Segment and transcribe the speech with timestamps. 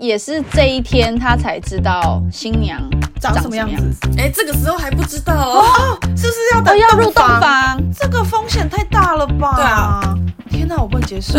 [0.00, 2.80] 也是这一天他才知道新娘
[3.20, 4.08] 长什么样子？
[4.16, 7.78] 哎，这个时候还不知道哦，是不是要等要入洞房？
[7.94, 9.56] 这个风险太大了吧？
[9.56, 10.14] 对啊，
[10.48, 11.38] 天哪，我不能接受。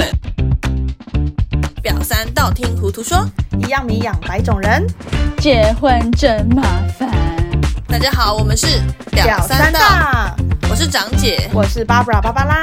[1.82, 3.26] 表三道听糊涂说，
[3.58, 4.86] 一样米养百种人，
[5.40, 6.62] 结婚真麻
[7.00, 7.10] 烦。
[7.88, 8.68] 大家好，我们是
[9.10, 9.80] 表三道，
[10.72, 12.62] 我是长姐，我是 Barbara 芭芭拉，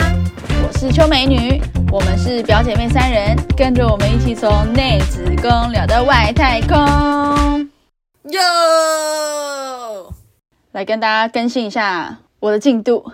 [0.67, 1.61] 我是秋美女，
[1.93, 7.71] 我们是表姐妹三人，跟着我们一起从内子宫聊到外太空。
[8.31, 10.11] 哟，
[10.73, 13.05] 来跟大家更新一下我的进度，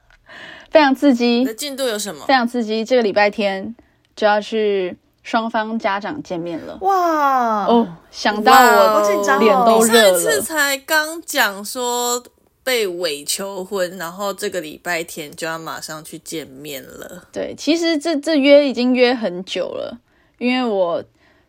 [0.72, 1.26] 非常刺激。
[1.26, 2.24] 你的进度有什么？
[2.24, 3.76] 非常刺激，这个礼拜天
[4.16, 6.78] 就要去双方家长见面了。
[6.80, 10.40] 哇哦，想到我脸都热上一次。
[10.40, 12.24] 才刚讲说
[12.64, 17.28] 被伪求婚，然后这个礼拜天就要马上去见面了。
[17.32, 20.00] 对，其实这这约已经约很久了，
[20.38, 21.04] 因为我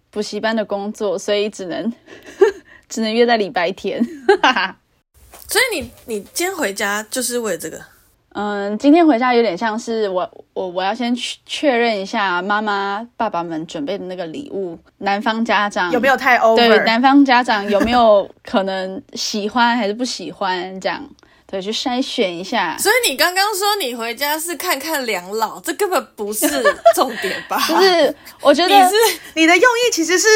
[0.09, 1.93] 补习班的工作，所以只能
[2.89, 4.03] 只能约在礼拜天。
[5.47, 7.92] 所以你你今天回家就是为了这个？
[8.33, 16.85] 嗯，今天回家有点像是我我我要先确确认一下妈妈爸爸们准备的那个礼物，男方家长有没有太对 over？
[16.85, 21.03] 男方家长有没有可能喜欢还是不喜欢这样？
[21.45, 22.75] 对，去筛选一下。
[22.79, 26.47] 所以你刚刚说你回家是看看两老，这根本不是
[26.95, 27.61] 重点吧？
[27.69, 28.95] 就是我觉得你是
[29.35, 30.27] 你的用意其实是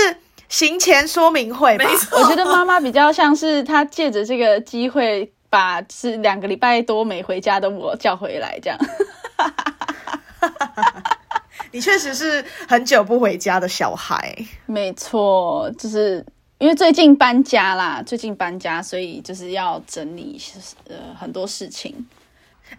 [0.47, 1.85] 行前说明会吧？
[1.85, 8.77] 没错，我觉得妈妈比较像是她借着这个机会，把是两个礼拜多没回家的我叫回来，这样。
[11.71, 14.33] 你确实是很久不回家的小孩。
[14.65, 16.25] 没错，就是
[16.59, 20.41] 因为最近搬家啦，最近搬家，所以就是要整理
[20.87, 21.93] 呃很多事情。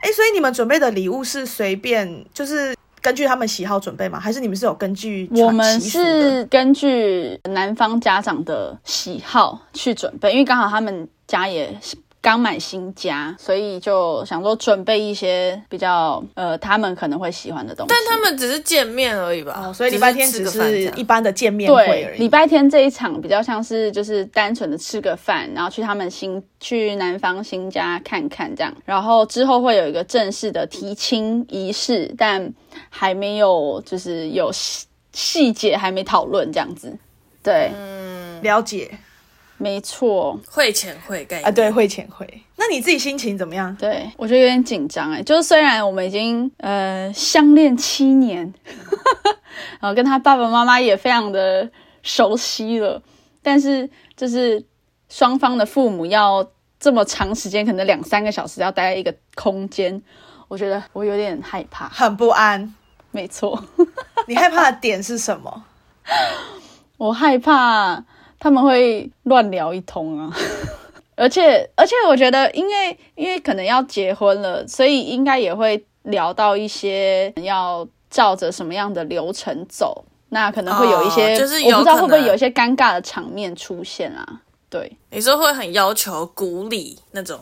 [0.00, 4.18] 哎，所以你们准备的礼物是随便，就是根据他们喜好准备吗？
[4.18, 11.78] 还是你们是有根据我们是根据男方家长的喜好去准备，因为刚好他们家也
[12.20, 17.94] 刚买新家，所以就想说准备一些比较呃他们可能会喜欢的东西。
[17.94, 19.66] 但他们只是见面而已吧？
[19.66, 22.18] 哦，所以礼拜天只是一般的见面会而，已。
[22.18, 32.52] 礼拜天这一场比较像是就是单纯的吃个饭，然后去他们新去男方新家看看这样，然后之后会有一个正式的提亲仪式，但
[32.90, 36.96] 还没有就是有细细节还没讨论这样子。
[37.42, 38.90] 对，嗯了解
[39.58, 42.26] 没错，会前会概念啊，对，会前会。
[42.56, 43.74] 那你自己心情怎么样？
[43.76, 48.52] 对我觉得有点紧张哎，就是虽然我们已经呃相恋七年，
[49.80, 51.70] 然 后跟他爸爸妈妈也非常的
[52.02, 53.02] 熟悉了，
[53.42, 54.64] 但是就是
[55.08, 56.48] 双方的父母要
[56.80, 60.00] 这么长时间，可能两三个小时要待在一个空间，
[60.48, 61.88] 我觉得我有点害怕。
[61.88, 62.74] 很不安。
[63.10, 63.64] 没错，
[64.28, 65.64] 你害怕的点是什么？
[66.98, 68.04] 我害怕
[68.38, 70.34] 他们会乱聊一通啊。
[71.16, 80.04] 而且，而且，我觉得，因为因为可能要结婚了，所以应该也会聊到一些要照着什么样的流程走。
[80.30, 84.42] 那可能会有一些，哦就是有我不知道会不会有一些尴尬的场面出现啊？
[84.70, 87.40] 对你说会很要求古礼那种，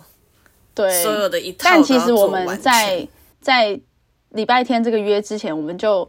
[0.73, 3.06] 对，所有的一套但其实我们在
[3.41, 3.79] 在
[4.31, 6.09] 礼拜天这个约之前，我们就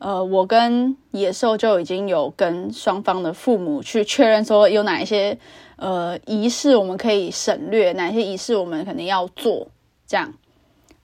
[0.00, 5.38] 呃，我跟野兽就已经有跟双方的父母去确认说有哪一些
[5.76, 9.68] 呃仪式我们可以省略，哪些仪式我们肯定要做，
[10.06, 10.32] 这样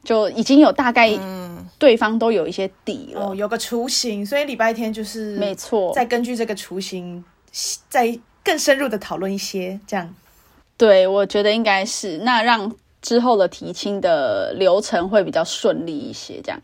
[0.02, 3.28] 就已经有大概嗯，对方都有一些底了。
[3.28, 7.22] 哦，有个雏形，所以礼拜天就是没错，再根据这个雏形，
[7.90, 10.14] 再更深入的讨论一些，这样
[10.78, 16.58] 对，我觉得应该是那让之后的提亲的流程会比较顺利一些，这样。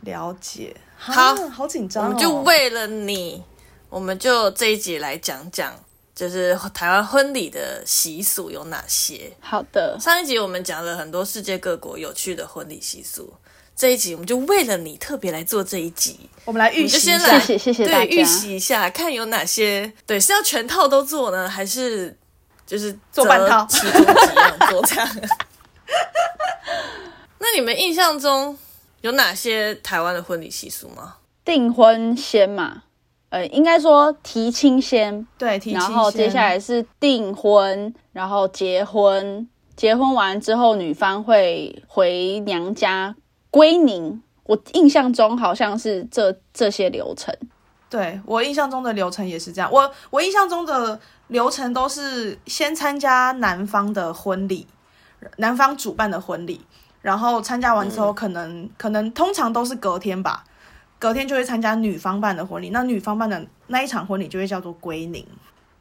[0.00, 0.74] 了解。
[1.12, 2.08] 好啊好紧我张哦。
[2.08, 3.42] 们就为了你，
[3.90, 5.74] 我们就这一集来讲讲，
[6.14, 9.30] 就是台湾婚礼的习俗有哪些。
[9.40, 13.32] 好的，上一集我们讲了很多世界各国有趣的婚礼习俗，
[13.76, 22.16] 这一集我们就为了你特别来做这一集，我们来预习一下谢谢谢对，预习一下，看有哪些，对，是要全套都做呢，还是
[22.66, 25.08] 就是做半套择其中几样做这样？
[27.38, 28.56] 那你们印象中
[29.04, 31.16] 有哪些台湾的婚礼习俗吗？
[31.44, 32.84] 订婚先嘛，
[33.28, 39.46] 呃，应该说提亲先，对，提然后接下来是订婚，然后结婚。
[39.76, 43.14] 结婚完之后，女方会回娘家
[43.50, 44.22] 归宁。
[44.44, 47.36] 我印象中好像是这这些流程。
[47.90, 49.70] 对我印象中的流程也是这样。
[49.70, 54.66] 我我印象中的流程都是先参加男方的婚礼，
[55.36, 56.64] 男方主办的婚礼，
[57.04, 60.42] 然后参加完之后，可能、可能通常都是隔天吧，
[60.98, 65.26] 隔天就会参加女方办的婚礼，那女方办的那一场婚礼就会叫做归宁。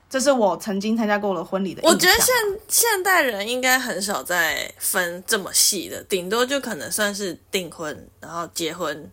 [0.10, 1.81] 这是我曾经参加过的婚礼的。
[1.86, 2.36] 我觉得现
[2.68, 9.10] 现代人应该很少再分这么细的，顶多就可能算是订婚，然后结婚，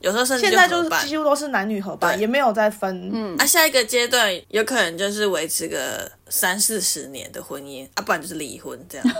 [0.00, 3.10] 有时候甚至现在就是几乎都是男女合办，也没有再分。
[3.10, 9.06] 嗯啊，下一个阶段有可能就是维持个三四十年的婚姻，啊，不然就是离婚这样。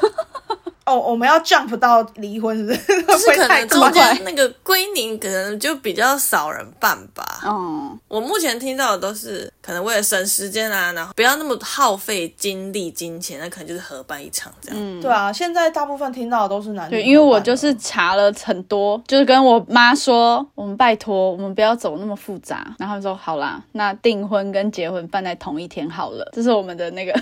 [0.88, 3.02] 哦，我们要 jump 到离婚，是不是？
[3.02, 3.93] 就是 可能中？
[3.93, 7.40] 间那个归宁可能就比较少人办吧。
[7.44, 14.79] 哦，我目前听到的都是可能为了省时间啊，然后不要那么耗费精力金钱，那可能就是合办一场这样。
[14.81, 22.75] 嗯，对啊，现在大部分听到的都是男对，因为我就是查了很多，就是跟我妈说，我们拜托，我们不要走那么复杂。
[22.79, 27.12] 然后说好啦，那订婚跟结婚办在同一天好了，这是我们的那个，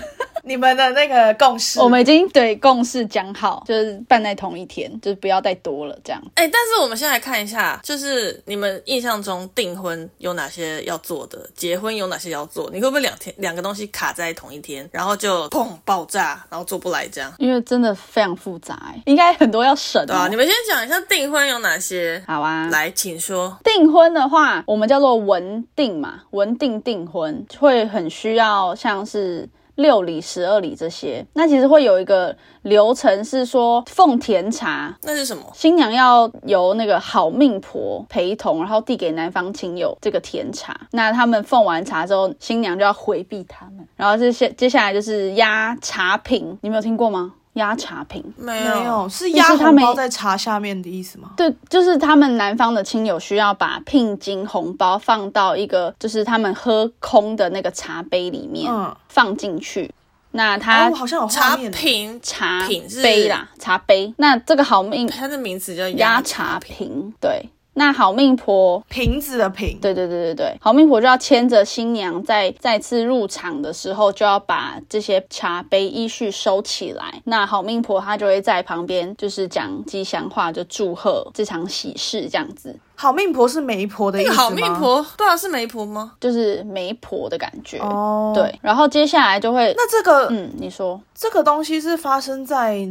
[0.47, 1.79] 你们的那个共识。
[1.81, 6.21] 我们已经对共识讲好，就是办在同一天，就是不要再多了这样。
[6.35, 12.69] 哎、但是我们先来看一下，就是你们印象中订婚有哪些要做的，结婚有哪些要做？
[12.71, 17.33] 你会不会两天两个东西卡在同一天，然后就砰爆炸，然后做不来这样？
[17.37, 20.37] 因为真的非常复杂、欸，应该很多要省、对啊，哦你。
[20.37, 22.23] 们先讲一下订婚有哪些。
[22.27, 23.57] 好啊，来，请说。
[23.63, 31.25] 订婚的话，我们叫做文定嘛，文定订婚会很需要像是六礼、十二礼这些。
[31.33, 35.43] 那其实会有一个流程是说奉甜茶，那是什么？
[35.53, 40.77] 新娘要由那个好命婆陪同，然后递给男方亲友这个甜茶。
[40.91, 43.87] 那他们奉完茶之后，新娘就要回避他们。
[43.95, 47.33] 然后这些接下来就是压茶品，你们有听过吗？
[47.57, 48.23] 压茶瓶。
[48.37, 51.31] 没没有，是压他没红包在茶下面的意思吗？
[51.35, 59.91] 对，就是他们南方的亲友需要把聘金红包放到一个就是他们喝空的那个茶杯里面、嗯，放进去。
[60.31, 62.19] 那他哦，好像有茶瓶。
[62.21, 62.59] 茶
[63.01, 64.13] 杯啦，茶杯。
[64.17, 67.49] 那这个好命它的名字叫压茶瓶，对。
[67.77, 77.21] 那好命婆瓶子的瓶，对对对对对，好命婆就要牵着新娘在再次入场的时候，就要把这些茶杯依序收起来。
[77.25, 84.35] 那好命婆她就会在旁边，就是讲吉祥话，就祝贺这场喜事，这样子，好命婆是媒婆的意思吗？
[84.35, 86.13] 好命婆，对啊，是媒婆吗？
[86.19, 87.77] 就是媒婆的感觉。
[87.77, 88.33] 哦，。
[88.33, 92.87] 对，然后接下来就会，那这个、嗯，你说这个东西是发生在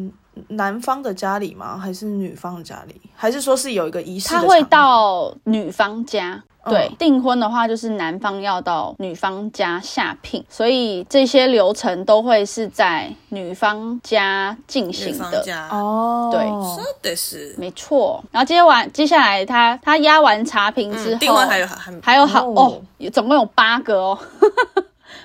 [0.49, 1.79] 男方的家里吗？
[1.79, 3.01] 还是女方的家里？
[3.15, 6.43] 还是说是有一个仪式他会到女方家。
[6.69, 15.31] 对嗯，订婚的话就是男方要到女方家下聘，所以这些流程都会是在女方家进行的。
[15.31, 15.69] 方家。
[15.69, 17.55] 哦，对说的是。
[17.57, 24.19] 没错，然后接完接下来他他压完茶瓶之后，嗯，订婚还有还还有好哦哦总共有八个哦，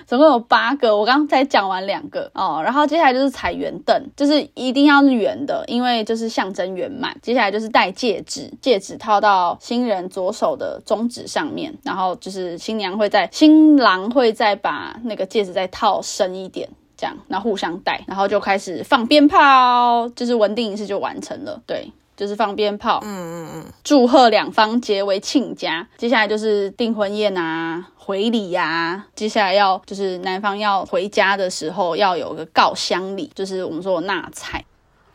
[0.06, 7.16] 总共有八个，我刚才讲完两个哦，然后接下来就是踩圆凳，就是一定要是圆的，因为就是象征圆满。
[7.22, 16.68] 接下来就是戴戒指，戒指套到新人左手的中指上面，然后就是新娘会在新郎会再把那个戒指再套深一点。
[16.94, 21.60] 这样，然后互相戴，然后就开始放鞭炮，就是稳定仪式就完成了。
[21.66, 23.00] 对，就是放鞭炮。
[23.02, 25.86] 嗯嗯嗯，祝贺两方结为亲家。
[25.96, 34.64] 接下来就是订婚宴啊、回礼呀、接下来要就是男方要回家的时候要有个告乡礼，就是我们说的纳菜。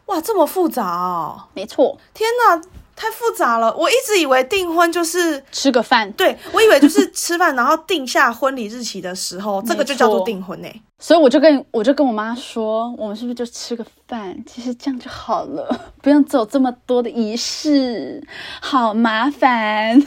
[0.07, 1.43] 哇，这么复杂哦！
[1.53, 2.61] 没错，天哪，
[2.99, 3.71] 太复杂了！
[3.77, 6.11] 我一直以为订婚就是，吃个饭。
[6.13, 10.67] 对我以为就是吃饭，然后定下婚礼日期的时候， 这个就叫做订婚呢、
[10.97, 14.35] 所以我就跟我就跟我妈说，我们是不是就吃个饭？
[14.47, 18.25] 其实这样就好了，不用走这么多的仪式，
[18.59, 20.01] 好麻烦。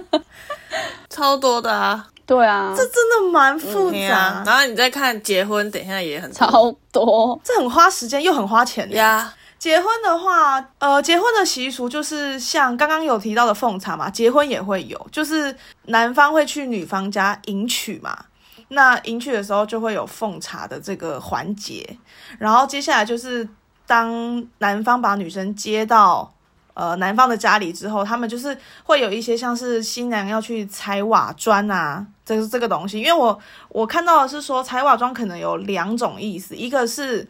[1.08, 4.42] 超多的啊，对啊，这真的蛮复对杂，啊。
[4.44, 7.40] 然后你再看结婚，等一下也很多超多。
[7.42, 8.98] 这很花时间又很花钱耶。
[8.98, 9.32] 呀。
[9.58, 18.26] 结婚的话，呃，结婚的习俗就是像刚刚有提到的奉茶嘛，结婚也会有，就是男方会去女方家迎娶嘛。
[18.68, 21.98] 那迎娶的时候就会有奉茶的这个环节，
[22.38, 23.48] 然后接下来就是
[23.86, 26.34] 当男方把女生接到
[26.74, 32.98] 呃男方的家里之后，他们就是会有一些像是新娘要去踩瓦砖啊，这是这个东西。
[32.98, 37.26] 因为我我看到的是说踩瓦砖可能有两种意思，一个是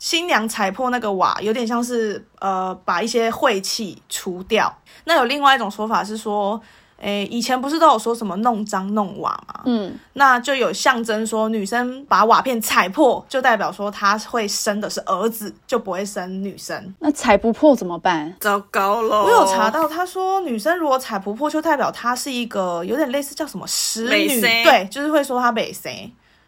[0.00, 4.74] 新娘踩破那个瓦，有点像是呃把一些晦气除掉。
[5.04, 6.58] 那有另外一种说法是说，
[6.96, 9.60] 诶，以前不是都有说什么弄脏弄瓦嘛？
[9.66, 16.94] 嗯，那就有象征说女生把瓦片踩破，就代表说她会生的是儿子，就不会生女生。
[16.98, 18.34] 那踩不破怎么办？
[18.40, 19.22] 糟糕了！
[19.24, 25.92] 我有查到，他说女生如果踩不破，就代表她是一个有点类似叫什么使女，对，就是会说她美生。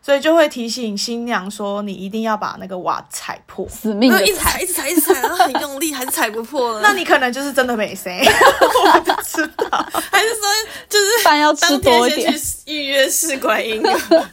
[0.02, 3.66] 所以就会提醒新娘说，你一定要把那个瓦踩破。
[3.68, 6.80] 死命的一直踩，一，直踩，一直踩，然后很用力，还是踩不破呢？
[6.84, 8.20] 那你可能就是真的没谁，
[8.84, 9.86] 我不知道。
[10.10, 10.40] 还是说
[10.88, 13.96] 就是饭要吃当多一点天先去预约试管音啊？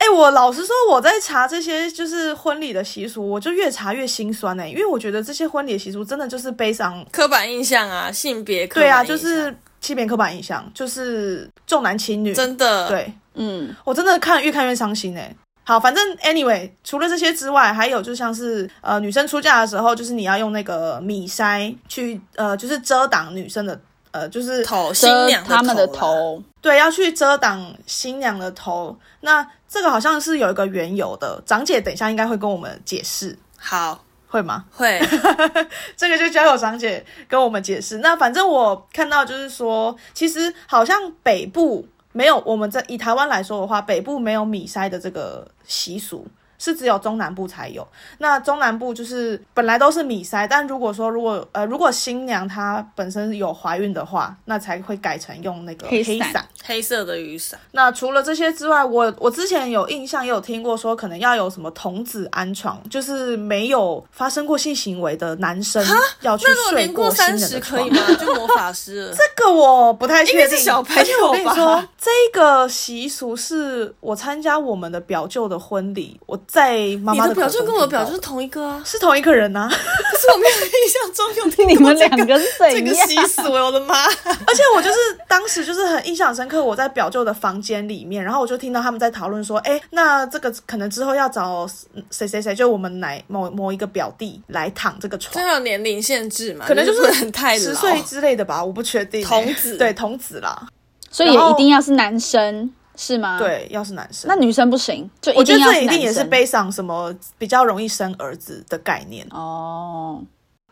[0.00, 7.04] 哎、我老实说，我在查这些就是婚礼的习俗，我就越查越心酸呢、因为我觉得这些婚礼的习俗真的就是悲伤。
[7.12, 12.34] 刻板印象啊，性别刻对啊，板印象就是欺骗刻板印象，就是重男轻女。
[12.34, 13.12] 真的，对。
[13.34, 15.34] 嗯，我真的看越看越伤心哎、
[15.64, 28.94] 好，反正 anyway，除了这些之外，还有就像是呃，女生出嫁的时候，就是你要用那个米筛去呃，就是遮挡女生的呃，就是头新娘他们的，头，对，要去遮挡新娘的头。
[29.20, 34.64] 那这个好像是有一个缘由的，长姐等一下应该会跟我们解释，好会吗？
[34.70, 34.98] 会
[35.96, 37.98] 这个就交由长姐跟我们解释。
[37.98, 46.26] 那反正我看到就是说，其实好像北部没有，我们在以台湾来说的话，北部没有米筛的这个习俗。
[46.60, 47.84] 是只有中南部才有，
[48.18, 65.82] 那中南部就是本来都是米筛，但如果说如果呃如果新娘她本身有怀孕的话，那才会改成用那个黑黑伞黑色的雨伞，那除了这些之外，我我之前有印象，也有听过说，可能要有什么童子安床，就是没有发生过性行为的男生
[66.20, 67.80] 要去那如果睡年过新三十人的床。
[67.80, 68.00] 可以吗？
[68.20, 69.12] 就魔法师了。
[69.16, 82.92] 这个我不太确定，是小朋友而且我跟你说，这个习俗是我参加我们的表舅的婚礼，我在妈妈你的表舅跟我的表舅是同一个啊，是同一个人呐、可是我没有印象中有听 你过这个们两个是这个？
[82.92, 84.04] 习俗欸，我的妈！
[84.26, 84.96] 而且我就是
[85.28, 91.64] 当时就是很印象深刻，我在表舅的房间里面，然后我就听到他们在讨论说，哎，那这个可能之后要找
[92.10, 96.64] 谁谁谁，就我们哪某某一个表弟来躺这个床这床，有年龄限制嘛？
[96.66, 97.60] 可能就是很太老。
[97.60, 100.66] 十岁之类的吧，我不确定、童子对童子啦，
[101.12, 109.26] 所以也一定要是男生是吗？，对，要是男生，那女生不行，就我觉得这一定也是男生背上什么比较容易生儿子的概念。
[109.30, 110.22] 哦，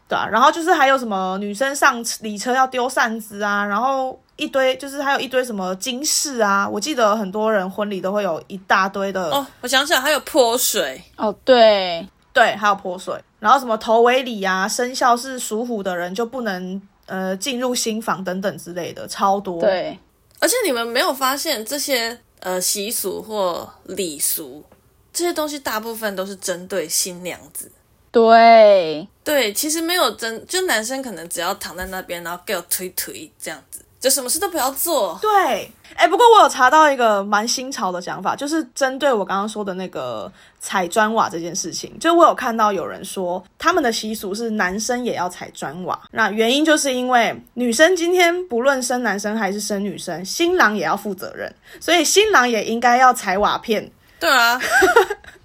[0.07, 19.99] 对啊，然后就是还有什么女生上礼车要丢扇子啊，然后一堆就是还有一堆什么金饰啊，我记得很多人婚礼都会有一大堆的，哦，我想想，还有泼水，哦，对，对，还有泼水，然后什么头尾礼啊，生肖是属虎的人就不能呃进入新房等等之类的，超多。，对，
[20.38, 24.64] 而且你们没有发现这些呃习俗或礼俗
[25.12, 27.71] 这些东西，大部分都是针对新娘子。
[28.11, 35.19] 对，对，其实没有真，就男生可能只要躺在那边，然后给我推推这样子，就什么事都不要做。
[35.21, 53.90] 对，哎，不过我有查到一个蛮新潮的想法，就是针对我刚刚说的那个踩砖瓦这件事情，就我有看到有人说他们的习俗是男生也要踩砖瓦，那原因就是因为女生今天不论生男生还是生女生，新郎也要负责任，所以新郎也应该要踩瓦片。
[54.21, 54.61] 对啊，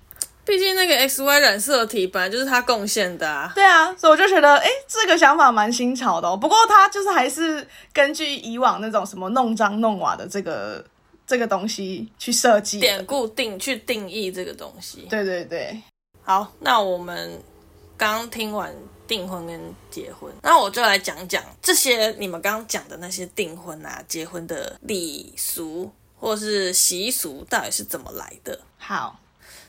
[0.45, 3.51] 毕竟那个 X Y 染色体本来就是他贡献的啊。
[3.55, 6.35] 对啊，所以我就觉得，哎，这个想法蛮新潮的哦。
[6.35, 10.83] 不过他就是还是根据以往那种什么弄脏弄瓦的这个
[11.25, 12.87] 这个东西去设计的。
[12.87, 15.07] 典故定去定义这个东西。
[15.09, 15.81] 对对对，
[16.23, 17.41] 好，那我们
[17.97, 18.73] 刚听完
[19.07, 19.59] 订婚跟
[19.89, 28.59] 结婚，那我就来讲讲这些你们刚刚讲的那些订婚啊、结婚的礼俗或是习俗到底是怎么来的？
[28.77, 29.19] 好，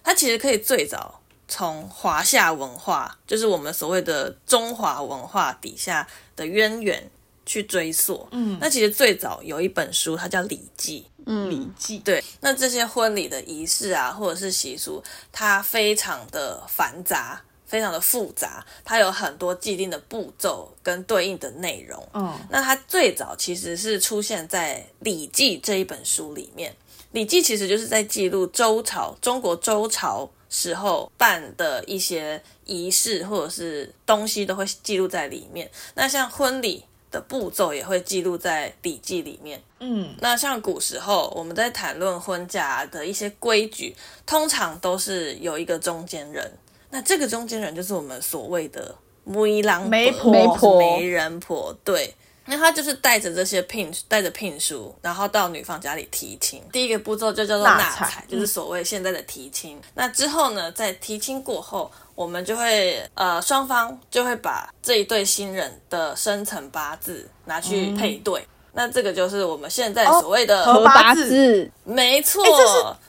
[0.04, 6.06] 它其实可以最早从华夏文化，就是我们所谓的中华文化底下
[6.36, 7.10] 的渊源
[7.44, 8.28] 去追溯。
[8.30, 11.06] 嗯，那其实最早有一本书，它叫《礼记》。
[11.26, 22.06] 嗯，礼记对，那这些婚礼的仪式啊，或者是习俗，它非常的繁杂，非常的复杂，它有很多既定的步骤跟对应的内容。
[22.12, 26.70] 嗯那它最早其实是出现在《礼记》这一本书里面，
[27.14, 35.70] 《礼记》其实就是在记录周朝中国周朝时候办的一些仪式或者是东西都会记录在里面。
[35.94, 39.62] 那像婚礼的步骤也会记录在《礼记》里面。
[39.78, 43.94] 嗯那像古时候我们在谈论婚嫁的一些规矩，
[44.26, 46.52] 通常都是有一个中间人。
[46.90, 48.92] 那这个中间人就是我们所谓的
[49.22, 52.12] 媒郎媒婆媒婆媒人婆，对。
[52.46, 56.62] 那他就是带着这些聘带着聘书，然后到女方家里提亲。
[56.72, 59.80] 第一个步骤就叫做纳彩，就是所谓现在的提亲。
[59.94, 68.46] 那之后呢，在提亲过后，我们就会呃双方就会把这一对新人的生辰八字拿去嗯配对。
[68.74, 71.28] 那这个就是我们现在哦所谓的、合合八八字。
[71.28, 72.42] 字，没错，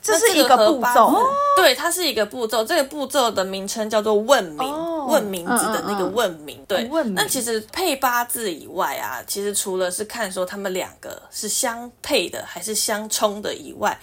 [0.01, 1.19] 这是这是一个步骤
[1.57, 2.63] 对，它是一个步骤。
[2.63, 6.63] 这个步骤的名称叫做问名，哦问名字的那个问名。
[6.67, 13.98] 对，问名那其实配八字以外啊，其实除了是看说他们两个是相配的还是相冲的以外，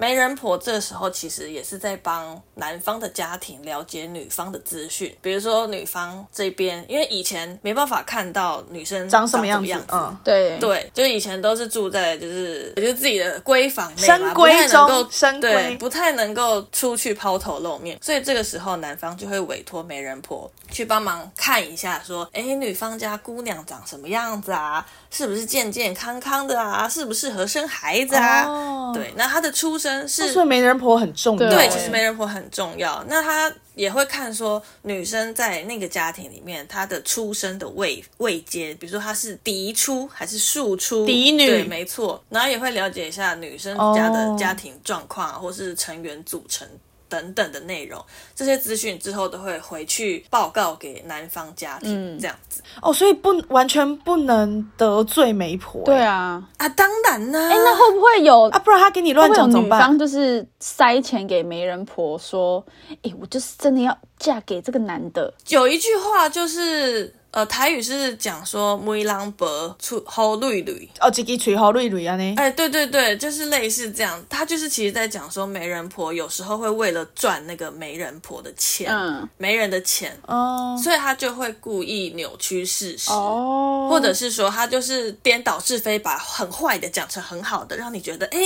[0.00, 9.86] 媒人婆这个时候其实也是在帮男方的家庭了解女方的资讯，比如说女方这边，因为以前没办法看到女生长什么样样子？
[9.90, 15.02] 嗯，对对，就是以前都是住在就是就是自己的闺房内不太能够
[15.40, 15.78] 对，闺。
[15.78, 24.86] 不太能够出去抛头露面，所以这个时候男方就会委托媒人婆去帮忙看一下，说，哎，女方家姑娘长什么样子啊？
[25.10, 26.88] 是不是健健康康的啊？
[26.88, 28.44] 适不适合生孩子啊？
[28.44, 31.48] 哦，对，那他的出生是所以媒人婆很重要。
[31.48, 33.02] 对对，其实媒人婆很重要。
[33.08, 42.22] 那他也会看说女生在那个家庭里面她的出生的位位阶，比如说她是嫡出还是庶出，嫡女对，没错。
[42.28, 46.68] 然后也会了解一下女生家的家庭状况啊，或是成员组成。
[47.08, 52.62] 等等的内容，这些资讯之后都会回去报告给男方家庭，这样子。
[52.82, 55.82] 哦，所以不完全不能得罪媒婆。
[55.84, 59.78] 对啊，啊，当然呢、哎，那会不会有啊，不然他给你乱讲怎么办？
[59.78, 62.64] 女方就是塞钱给媒人婆说，
[63.02, 72.34] 哎，我就是真的要嫁给这个男的，有一句话就是，呃，台语是讲说“梅郎伯出好绿绿”，哦，一支吹好蕊蕊啊呢。
[72.38, 74.24] 哎，对对对，就是类似这样。
[74.30, 83.10] 他就是其实在讲说，媒人婆有时候会为了赚那个媒人婆的钱，嗯，媒人的钱，哦所以他就会故意扭曲事实。
[83.10, 88.38] 哦，或者是说，他就是颠倒是非，把很坏的讲成很好的，让你觉得，哎，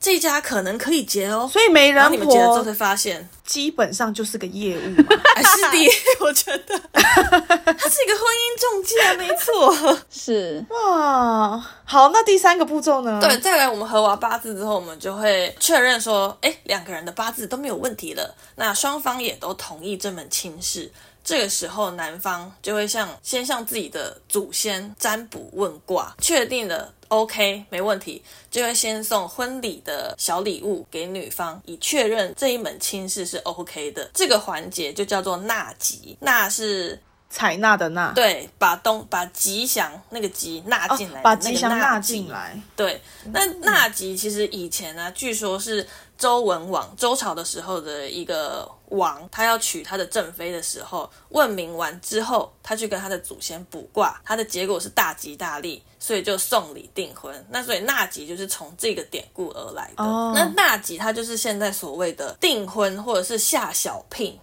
[0.00, 1.48] 这家可能可以结哦。
[1.52, 5.04] 所以媒人婆你们结了之后才发现，基本上就是个业务嘛。
[5.34, 5.90] 还是的，
[6.24, 7.65] 我觉得他
[7.96, 9.98] 是一个婚姻中介，没错。
[10.10, 13.18] 是哇，好，那第三个步骤呢？
[13.22, 20.92] 对，，再来我们合完八字之后，我们就会确认说，哎，两个人的八字都没有问题了，那双方也都同意这门亲事。
[21.24, 34.08] 这个时候，男方就会向先向自己的祖先占卜问卦，确定了 OK 没问题，就会先送婚礼的小礼物给女方，以确认这一门亲事是 OK 的。
[34.14, 36.96] 这个环节就叫做纳吉，纳是
[37.28, 42.58] 采纳的纳，对把东把吉祥那个吉纳哦进来把吉祥纳进来。
[42.74, 43.00] 对，
[43.32, 57.46] 那纳吉其实以前呢、据说是周文王周朝的时候的一个王，他要娶他的正妃的时候，问名完之后，他去跟他的祖先卜卦，他的结果是大吉大利，所以就送礼订婚。
[57.50, 60.02] 那所以纳吉就是从这个典故而来的。
[60.02, 64.38] 哦那纳吉它就是现在所谓的订婚或者是下小聘。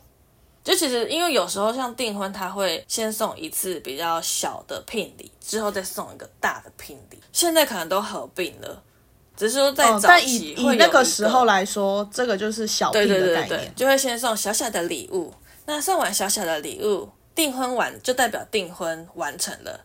[0.63, 7.19] 就其实，因为有时候像订婚，他会先送一次比较小的聘礼，之后再送一个大的聘礼。
[7.33, 8.81] 现在可能都合并了，
[9.35, 13.73] 只是说在哦，早但以以那个时候来说，这个就是小对聘对对对的概念，。
[13.75, 15.33] 就会先送小小的礼物。
[15.65, 19.79] 那送完小小的礼物，订婚完就代表订婚完成了，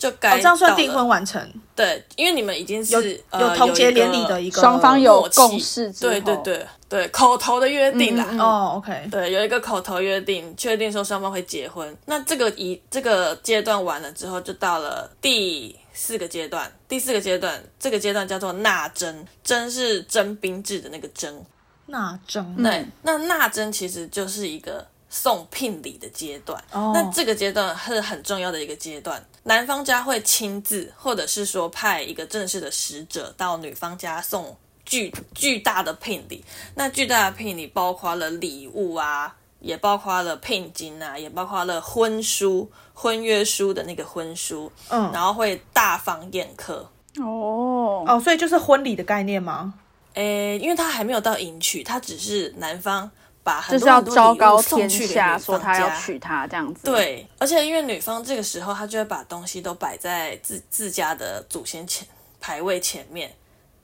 [0.00, 1.06] 就该、哦，这样算订婚。
[1.06, 1.40] 完成，
[1.76, 8.24] 对，因为你们已经是有呃有同结连理的一个双方有共识，对对对对口头的约定啦。
[8.30, 11.94] 嗯嗯哦，OK，对，有一个口头约定，确定说双方会结婚。
[12.06, 16.72] 那这个一这个阶段完了之后，就到了第四个阶段。
[16.88, 21.44] 第四个阶段，这个阶段叫做纳征，征是征兵制的那个征。
[21.86, 26.62] 纳征，对，那纳征其实就是一个送聘礼的阶段。
[26.72, 36.44] 哦那这个阶段是很重要的一个阶段，男方家会亲自，或者是说派一个正式的使者到女方家送巨巨大的聘礼。
[36.74, 46.90] 那巨大的聘礼包括了礼物啊，也包括了聘金啊，也包括了婚书、婚约书的那个婚书，嗯，然后会大方宴客。
[47.18, 49.74] 哦，哦，所以就是婚礼的概念吗？
[50.14, 53.10] 诶，因为他还没有到迎娶，他只是男方
[53.42, 62.06] 把很就是要多很多礼物昭告送去下，女方说他要家娶她这样子。，对，而且因为女方这个时候，她就会把东西都摆在自自家的祖先前
[62.40, 63.34] 牌位前面，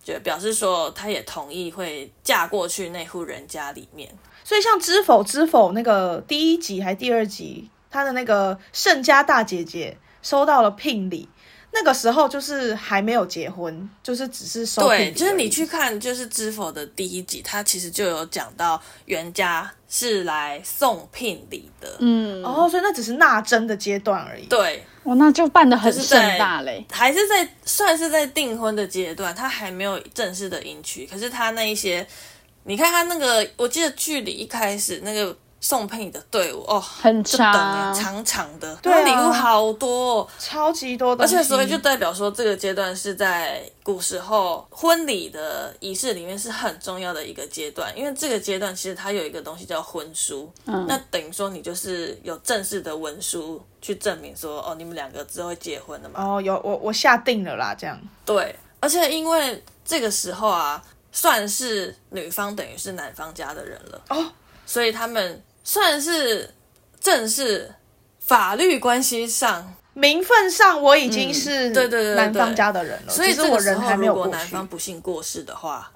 [0.02, 4.12] 就表示说她也同意会嫁过去那户人家里面。
[4.44, 11.28] 所以像《知否知否》那个第一集还第二集，她的那个盛家大姐姐收到了聘礼，
[11.78, 21.96] 那个时候就是还没有结婚，就是只是收聘礼而对，就是你去看就是《知否》的第一集，它其实就有讲到袁家是来送聘礼的。
[21.98, 24.46] 嗯，哦，所以那只是纳征的阶段而已。
[24.46, 26.82] 对，哦，那就办的很盛大嘞。
[26.90, 31.06] 还是在算是在订婚的阶段，他还没有正式的迎娶。
[31.06, 32.06] 可是他那一些，
[32.64, 35.36] 你看他那个，我记得剧里一开始那个
[35.66, 37.52] 送聘礼的队伍哦，很长。
[37.52, 39.00] 欸长长的，对啊。
[39.00, 50.86] 礼物好多、哦，超级多的，而且所以就代表说这个阶段是在古时候婚礼的仪式里面是很重要的一个阶段，因为这个阶段其实它有一个东西叫婚书，嗯。
[50.86, 58.00] 那等于说你就是有正式的文书去证明说哦你们两个之后会结婚的嘛，哦，有我我下定了啦，这样。
[58.24, 64.24] 对，而且因为这个时候啊，算是女方等于是男方家的人了哦，
[64.64, 66.54] 所以他们算是
[67.00, 67.74] 正式
[68.20, 74.66] 法律关系上，名分上我已经是嗯对对对对男方家的人了，所以这个时候人还没有过去如果男方。
[74.68, 75.90] 不幸过世的话，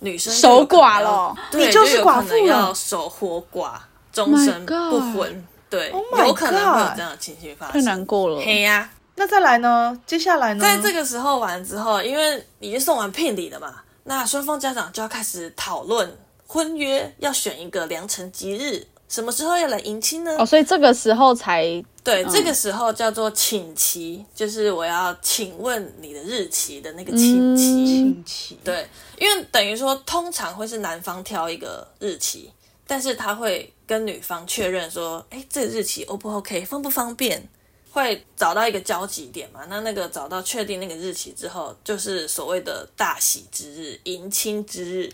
[0.00, 3.74] 女生守寡要了对，你就是寡妇要守活寡，
[4.12, 5.46] 终身不婚。
[5.70, 7.82] 对 Oh 有可能会有这样的情形发生太。
[7.82, 8.42] 难过了。
[8.44, 9.96] 嘿呀、那再来呢？
[10.04, 10.60] 接下来呢？
[10.60, 20.34] 在这个时候完之后，因为已经送完聘礼了嘛，那双方家长就要开始讨论婚约，要选一个良辰吉日，什么时候要来迎亲呢？
[20.38, 21.62] 哦，所以这个时候才
[22.02, 27.62] 对，嗯这个时候叫做请期，就是我要请问你的日期的那个请期。
[27.62, 32.50] 嗯亲戚，对，因为等于说通常会是男方挑一个日期，
[32.86, 37.46] 但是他会跟女方确认说，哎，这个日期 O 不 OK，方不方便，
[37.90, 39.60] 会找到一个交集点嘛。
[39.68, 45.12] 那那个找到确定那个日期之后，就是所谓的大喜之日、迎亲之日。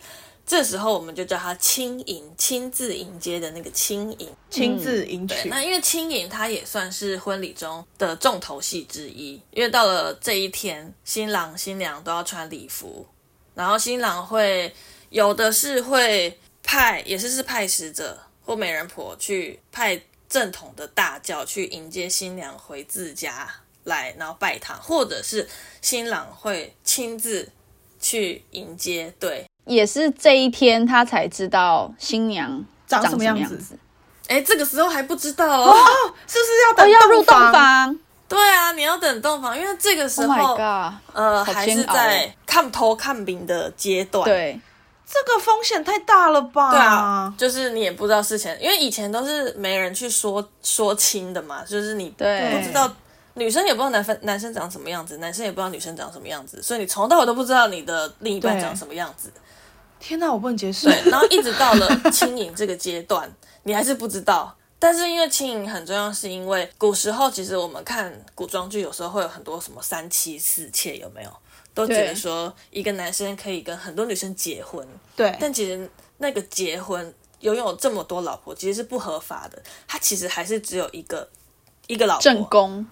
[0.49, 4.35] 这时候我们就叫他轻盈，亲自迎接的那个轻盈。
[4.49, 5.51] 亲自迎对，娶。
[5.51, 13.07] 那因为轻盈它也算是婚礼中的重头戏之一，因为到了这一天，新郎新娘都要穿礼服，
[13.55, 14.75] 然后新郎会
[15.11, 23.47] 有的是会派，也是是派使者或媒人婆去派正统的大轿去迎接新娘回自家
[23.85, 25.47] 来，然后拜堂，或者是
[25.83, 27.47] 新郎会亲自
[28.01, 29.45] 去迎接，对。
[29.69, 33.79] 也是这一天他才知道新娘长什什么样子。
[34.27, 35.75] 哎，这个时候还不知道哦。
[36.27, 37.99] 是不是要哦，等要入洞房？
[38.29, 40.59] 对啊，你要等洞房，因为这个时！Oh 候！
[41.15, 44.23] 呃，还是在哦看头看饼的阶段。
[44.25, 44.61] 对，
[45.07, 46.71] 这个风险太大了吧？
[46.71, 52.93] 对啊，就是你也不知道事前，因为以前都是没人去说说清的嘛，就是你对不知道
[53.33, 59.33] 女生也不知道男生男生长什么样子，男生也不知道女生长什么样子，所以你从头到尾都不知道你的另一半长什么样子。
[60.01, 60.89] 天哪，我不能接受。
[60.89, 63.31] 对，然后一直到了轻盈这个阶段，
[63.65, 64.55] 你还是不知道。
[64.79, 71.31] 但是因为轻盈很重要，是因为古时候其实我们看古装剧，有时候会有很多什么三妻四妾，有没有？
[71.75, 74.85] 都觉得说一个男生可以跟很多女生结婚，
[75.15, 79.63] 对，但其实那个结婚拥有这么多老婆，其实是不合法的。
[79.87, 81.29] 他其实还是只有一个
[81.87, 82.85] 一个老婆，正宫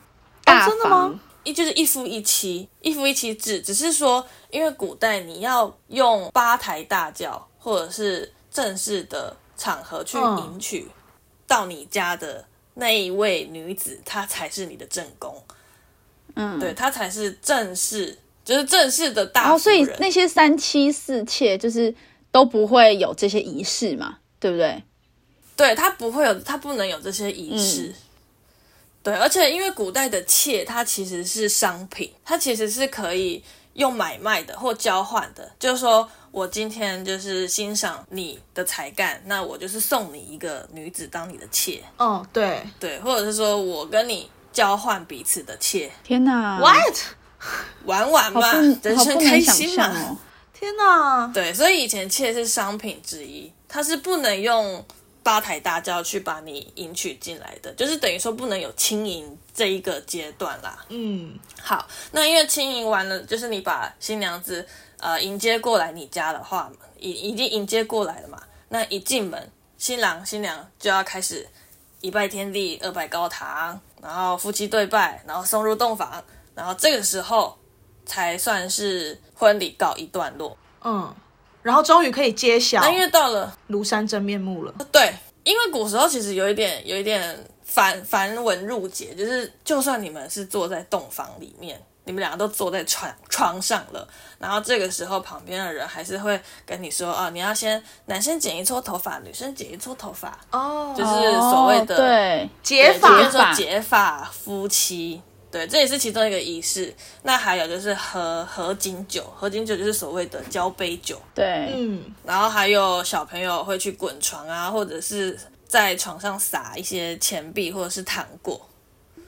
[0.44, 10.88] 大真的吗房，一就是一夫一妻，一夫一妻制，只是说，因为古代你要用八抬大轿或者是正式的场合去嗯迎娶
[11.46, 15.40] 到你家的那一位女子，她才是你的正宫，
[16.34, 19.56] 嗯，对，她才是正式，就是正式的大。
[19.56, 21.94] 所以那些三妻四妾就是
[22.32, 24.82] 都不会有这些仪式嘛，对不对？
[25.56, 27.86] 对他不会有，他不能有这些仪式。
[27.86, 27.94] 嗯
[29.06, 33.40] 对，而且因为古代的妾，它其实是商品，它其实是可以
[33.74, 35.48] 用买卖的或交换的。
[35.60, 42.60] 就是说我今天就是欣赏你的才干，那我就是送你一个女子当你的妾，哦，对。
[42.80, 46.96] 对，或者是说我跟你交换彼此的妾，天哪 What？
[47.84, 49.88] 玩玩嘛，人生开心嘛。
[49.88, 50.16] 哦。
[50.52, 51.30] 天哪！
[51.32, 54.84] 对，所以以前妾是商品之一，它是不能用
[55.26, 60.78] 八抬大轿去把你迎娶进来的，就是等于说不能有亲迎这一个阶段啦。
[60.88, 64.64] 嗯，好，那因为亲迎完了，就是你把新娘子
[65.00, 71.44] 呃迎接过来你家的话，已已经迎接过来了嘛，那一进门，新郎新娘就要开始
[72.00, 76.22] 一拜天地，二拜高堂，然后夫妻对拜，然后送入洞房，
[76.54, 77.58] 然后这个时候
[78.04, 80.56] 才算是婚礼告一段落。
[80.84, 81.12] 嗯，
[81.66, 84.72] 然后终于可以揭晓那因为到了庐山真面目了。
[84.92, 94.06] 对，因为古时候其实有一点有一点繁繁文缛节，就是就算你们是坐在洞房里面，你们两个都坐在床床上了，
[94.38, 105.20] 然后这个时候旁边的人还是会跟你说啊，你要先男生剪一撮头发，女生剪一撮头发，哦就是所谓的哦对，对，解法这边说法结发夫妻。
[105.56, 106.94] 对，这也是其中一个仪式。
[107.22, 111.18] 那还有就是喝合卺酒，合卺酒就是所谓的交杯酒。
[111.34, 118.68] 对，嗯，然后还有小朋友会去滚床啊，或者是在床上撒一些钱币或者是糖果，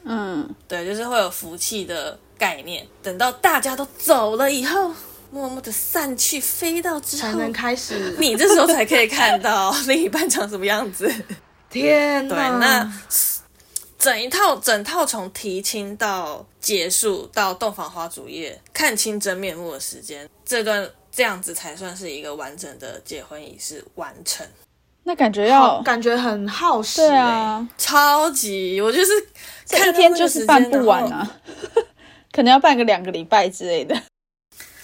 [0.05, 2.87] 嗯，对，就是会有福气的概念。
[3.03, 4.93] 等到大家都走了以后，
[5.31, 8.15] 默默的散去飞到之后，才能开始。
[8.19, 11.11] 你这时候才可以看到 另一半长什么样子。
[11.71, 12.51] 天哪！
[12.59, 12.93] 那
[13.99, 24.47] 整一套整套从提亲到结束到洞房花烛夜看清真面目的时间，这段这样子才算是一个完整的结婚仪式完成。
[25.03, 27.03] 那感觉要感觉很耗时。
[27.03, 29.11] 啊，超级，我就是
[29.71, 31.03] 看天就是办不完。
[31.11, 31.29] 啊，
[32.31, 34.01] 可能要办个两个礼拜之类的。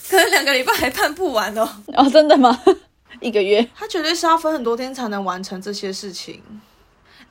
[0.09, 1.69] 可能两个礼拜还办不完哦。
[1.89, 2.59] 哦，真的吗？
[3.21, 3.65] 一个月？
[3.77, 6.43] 他绝对是要分很多天才能完成这些事情。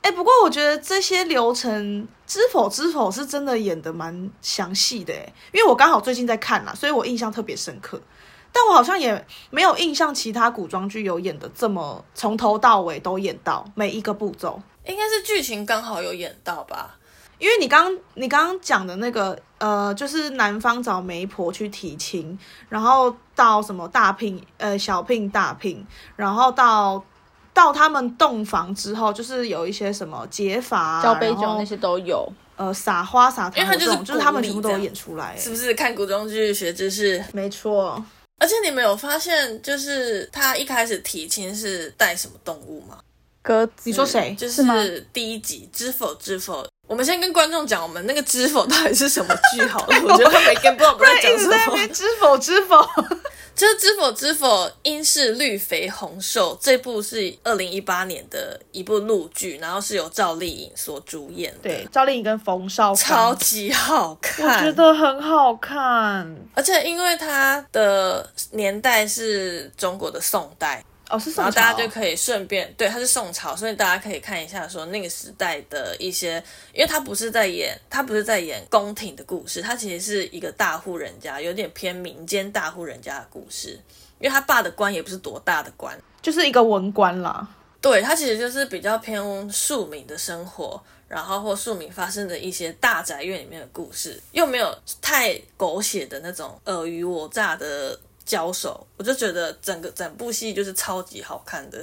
[0.04, 7.98] 哎，不过我觉得这些流程《知否知否》是真的演的蛮详细的哎，因为我刚好最近在看啦，所以我印象特别深刻。
[8.52, 16.98] 但我好像也没有印象其他古装剧有演的这么从头到尾都演到每一个步骤，应该是剧情刚好有演到吧？
[17.38, 22.38] 因为你刚你刚刚讲的那个呃，就是男方找媒婆去提亲，
[22.68, 27.02] 然后到什么大聘呃小聘大聘，然后到。
[27.54, 35.72] 到他们洞房之后，就是有一些什么解法、交杯酒那些都有，呃，撒花撒糖这种，就是他们全部都有演出来，是不是？
[35.72, 38.04] 看古装剧学知识，没错。
[38.40, 42.98] 而且你们有发现，就是他一开始提亲是带什么动物吗？
[43.40, 43.72] 鸽子？
[43.84, 44.34] 你说谁？
[44.36, 46.62] 就是第一集《知否知否》。
[46.88, 49.96] 我们先跟观众讲，我们那个《知否》到底是什么剧好了。
[50.04, 51.86] 我觉得他没跟不知道我们在讲什么。
[51.94, 52.84] 知否知否。
[53.54, 56.58] 就是《知否知否》，应是绿肥红瘦。
[56.60, 61.70] 这部是二零一八年的一部陆剧，然后是由赵丽颖所主演的。
[61.70, 66.36] 对，赵丽颖跟冯绍刚，超级好看，我觉得很好看。
[66.54, 70.84] 而且因为它的年代是中国的宋代。
[71.10, 83.78] 哦，是然后大家就可以顺便对，他是宋朝，所以大家可以看一下说那个时代的一些，因为他不是在演，他不是在演宫廷的故事，他其实是一个大户人家，有点偏民间大户人家的故事，
[84.18, 87.46] 因为他爸的官也不是多大的官，就是一个文官啦。
[87.82, 98.00] 对他其实就是比较偏庶民的生活，然后或庶民发生的一些大宅院里面的故事，又没有太狗血的那种尔虞我诈的。
[98.24, 101.78] 交手，我就觉得整个整部戏就是超级好看的。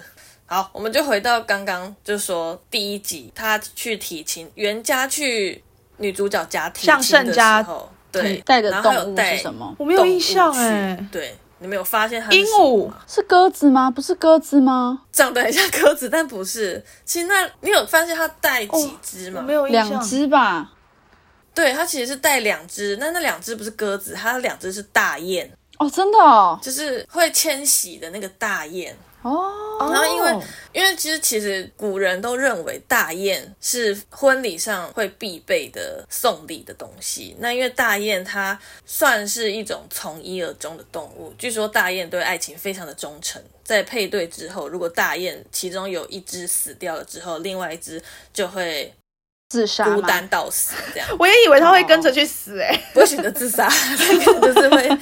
[0.46, 5.64] 好，我们就回到刚刚，就说第一集他去提亲，袁家去
[5.98, 9.74] 女主角家提亲的时候，对，带的动物是什么？
[9.80, 11.08] 我没有印象哎。
[11.10, 13.90] 对，你没有发现鹦鹉是鸽子吗？
[13.90, 15.04] 不是鸽子吗？
[15.14, 16.84] 长得很像鸽子，但不是。
[17.06, 19.42] 其实那你有发现它带几只吗？
[19.42, 20.74] 没有，两只吧。
[21.54, 25.50] 对，它其实是带两只，那那两只不是鸽子，它两只是大雁。
[25.78, 29.52] 哦，真的哦，就是会迁徙的那个大雁哦。
[29.80, 37.36] 然后因为因为其实其实古人都认为大雁是婚礼上会必备的送礼的东西。
[37.40, 43.42] 那因为大雁它算是一种从一而终的动物，据说大雁对爱情非常的忠诚。
[43.64, 48.94] 在配对之后，如果大雁其中有一只死掉了之后，另外一只就会。
[49.50, 53.68] 自杀孤单到死这样，我也以为他会跟着去死，哎，不会选择自杀，
[54.42, 54.98] 就是会，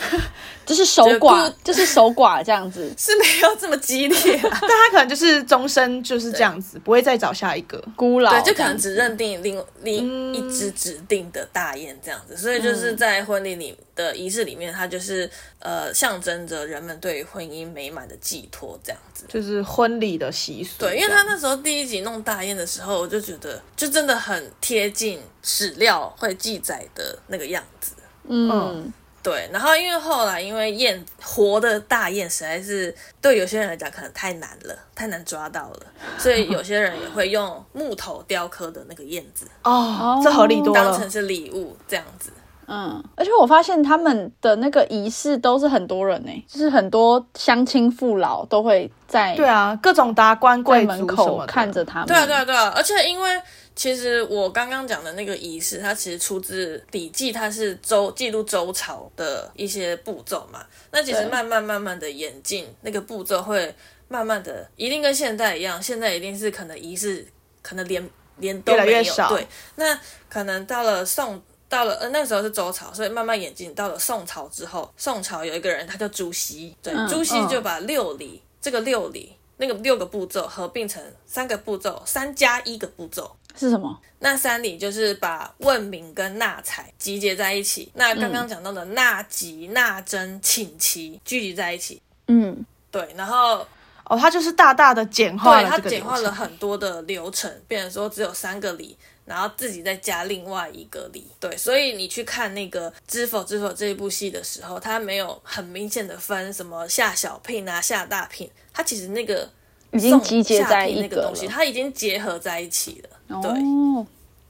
[0.70, 7.84] 就是守寡，就是守寡这样子， 是没有这么激烈， 但他可能就是终身就是这样子，不会再找下一个。
[7.96, 15.30] 孤老，对，就可能只认定另另一只指定的大雁这样子，所以就是在婚礼里的仪式里面，它就是
[15.60, 20.76] 呃象征着人们对婚姻美满的寄托这样子，就是婚礼的习俗。
[20.80, 24.40] 对，因为他那时候第一集弄大雁的时候，我就觉得就真的很。
[24.62, 27.94] 贴近史料会记载的那个样子，
[28.28, 29.50] 嗯，对。
[29.52, 35.80] 然后因为后来因为燕活的大雁实在是对有些人来讲可能太难了，太难抓到了，
[36.18, 42.32] 所以有些人也会用木头雕刻的那个燕子哦，这合理多了，当成是礼物这样子。
[42.72, 52.72] 嗯，而且我发现他们的那个仪式都是很多人呢，就是很多乡亲父老都会在对啊，各种达官贵族门口看着他们，对啊，对啊，对啊。
[52.76, 53.42] 而且因为
[53.76, 60.60] 其实我刚刚讲的那个仪式，它其实出自《礼记》，它是周记录周朝的一些步骤嘛。
[60.92, 63.74] 那其实慢慢慢慢的演进，那个步骤会
[64.08, 67.26] 慢慢的，一定跟现在一样，现在一定是可能仪式
[67.64, 69.14] 可能连连都没有。
[69.30, 71.42] 对，那可能到了宋。
[71.70, 83.36] 到了呃那个时候是周朝，所以慢慢演进到了宋朝之后，宋朝有一个人他叫朱熹，对，朱熹就把六礼这个六礼那个六个步骤合并成三个步骤，三加一个步骤。
[83.56, 84.00] 是什么？
[84.20, 93.66] 那三礼就是把问名跟纳采集结在一起，那刚刚讲到的纳吉、纳征、请期聚集在一起，嗯，对，然后
[94.06, 98.96] 哦，它就是大大的简化了，它简化了很多的流程，变成说只有三个礼。
[99.30, 109.48] 然后自己再加另外一个礼，对，所以你去看那个《知否知否》这一部戏的时候，它没有很明显的分什么下小聘啊、下大聘，它其实那个
[109.92, 113.40] 已经集结在那个东西，它已经结合在一起了。
[113.40, 113.52] 对，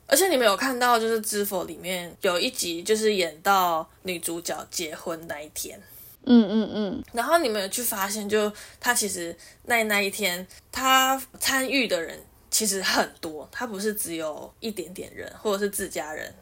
[0.07, 5.77] 而且你们有看到，就是《知否》里面有一集，就是演到女主角结婚那一天。
[6.23, 7.03] 嗯嗯嗯。
[7.11, 12.17] 然后你们有去发现，就她其实那那一天，她参与的人。
[12.51, 16.33] 其实很多，他不是只有一点点人，或者是自家人，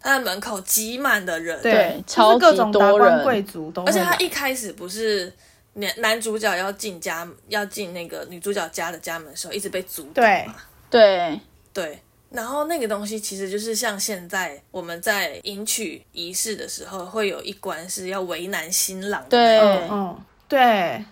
[0.00, 5.32] 他的门口挤满的人，对，超级就是各种达多人官贵族都，而且他一开始不是
[5.74, 10.54] 男男主角要进家要进那个女主角家的家门的时候，一直被阻挡对嘛，
[10.90, 11.40] 对，
[11.72, 11.98] 对。
[12.30, 19.58] 然后那个东西其实就是像现在我们在迎娶仪式的时候，会有一关是要为难新郎的对
[19.90, 21.04] 嗯，对，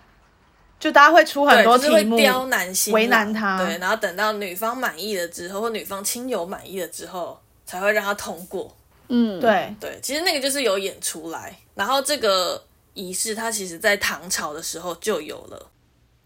[0.80, 8.74] 就大家会出很对，多就是会题目，刁难新郎为难他对，然后等到女方满意了之后，或女方亲友满意了之后，才会让他通过。
[9.08, 12.60] 嗯，对，对，其实那个就是有演出来，然后这个
[12.94, 15.70] 仪式它其实在唐朝的时候就有了。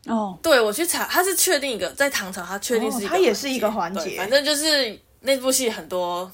[0.07, 6.31] 哦，对我去查，它是确定一个在唐朝，它确定是一个、哦它也是一个环节反正就是那部戏很多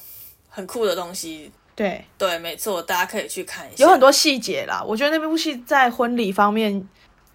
[0.49, 1.51] 很酷的东西。
[1.77, 3.85] 对，对，没错，大家可以去看一下。
[3.85, 4.85] 有很多细节啦。
[4.87, 6.87] 我觉得那部戏在婚礼方面，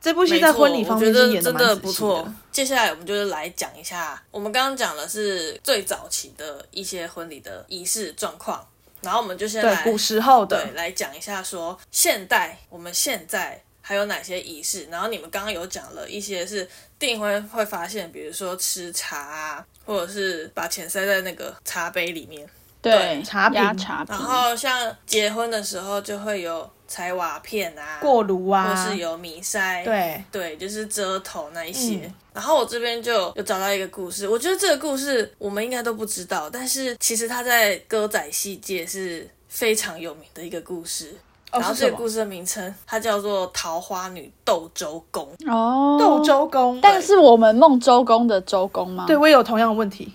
[0.05, 2.31] 这部戏在婚礼方面得真的不错。。
[2.51, 8.63] 接下来我们就是来讲一下，我们刚刚讲的是最早期的一些婚礼的仪式状况，
[9.01, 14.87] 然后我们就先来，古时候的对，来讲一下说现代我们现在还有哪些仪式。
[14.91, 22.47] 然后你们刚刚有讲了一些是订婚会发现，比如说吃茶啊，或者是把钱塞在那个茶杯里面。
[22.91, 31.97] 对，茶品压茶品然，后像结婚的时候就会有踩瓦片啊，过炉啊，或是有米筛，对，对，就是遮头那一些。
[32.03, 41.15] 嗯然后我这边就有找到一个故事，我觉得这个故事我们应该都不知道，但是其实它在歌仔戏界是非常有名的一个故事。
[41.53, 41.87] 哦然后是什么？
[41.87, 45.25] 这个故事的名称，它叫做《桃花女斗周公》。
[45.49, 49.05] 哦，斗，周公，但是我们梦周公的周公吗？
[49.07, 50.11] 对，我也有同样的问题。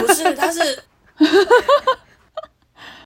[0.00, 0.82] 不是，它是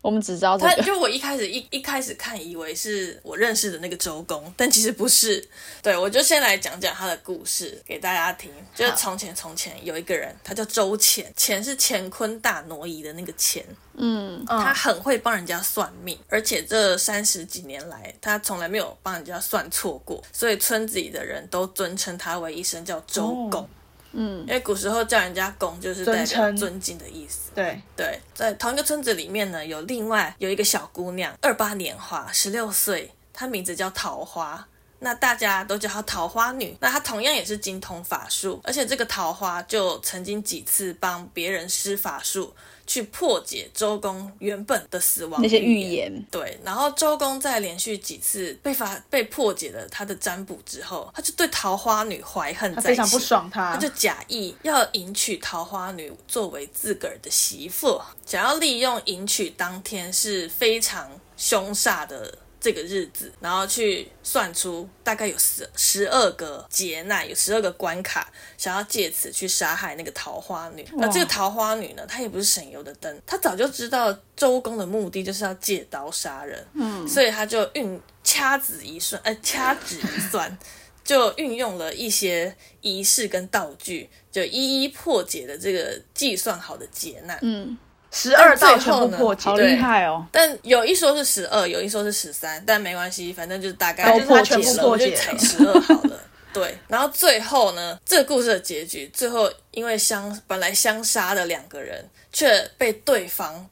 [0.02, 0.82] 我们只知道这他个。
[0.82, 5.42] 就我一开始一一开始看以为是我认识的那个周公，但其实不是。
[5.80, 8.50] 对，我就先来讲讲他的故事给大家听。
[8.74, 13.62] 就是从前从前有一个人，他叫周乾，乾是乾坤大挪移的那个乾。
[13.94, 23.60] 嗯，他很会帮人家算命，而且这三十几年来，他从来没有帮人家算错过，所以村子里的人都尊称他为一声叫周公。
[23.60, 23.68] 哦
[24.12, 27.50] 嗯，因为古时候叫人家公就是代表尊敬的意思。
[27.54, 34.66] 对，对，在同一个村子里面呢，有另外有一个小姑娘，二八年华，十六岁，她名字叫桃花。
[35.02, 36.76] 那大家都叫她桃花女。
[36.80, 42.54] 那她同样也是精通法术，而且这个桃花就曾经几次帮别人施法术，
[42.86, 46.24] 去破解周公原本的死亡那些预言。
[46.30, 70.88] 对，然后周公在连续几次被发被破解了他的占卜之后，他就对桃花女怀恨在心，他非常不爽他，他就假意要迎娶桃花女作为自个儿的媳妇，想要利用迎娶当天是非常凶煞的这个日子，然后去算出大概有十十二个劫难，有十二个关卡，想要借此去杀害那个桃花女。
[70.94, 80.56] 那这个桃花女呢，她也不是省油的灯，她早就知道周公的目的就是要借刀杀人，嗯，所以她就运掐指一算，呃，掐指一算。
[81.04, 87.36] 就运用了一些仪式跟道具，就一一破解了这个计算好的劫难。
[87.42, 87.76] 嗯，
[88.12, 90.24] 十二道全但最后呢部破解好，对厉害哦。
[90.30, 96.20] 但有一说是十二，有一说是十三，但没关系，反正就是大概就是都破解他全部了我就踩十二好了。
[96.52, 103.66] 对，然后最后呢，这个故事的结局，最后因为相本来相杀的两个人，却被对方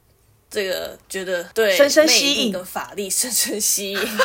[0.51, 4.17] 这个觉得对深深吸引力跟法力 深深吸引， 这是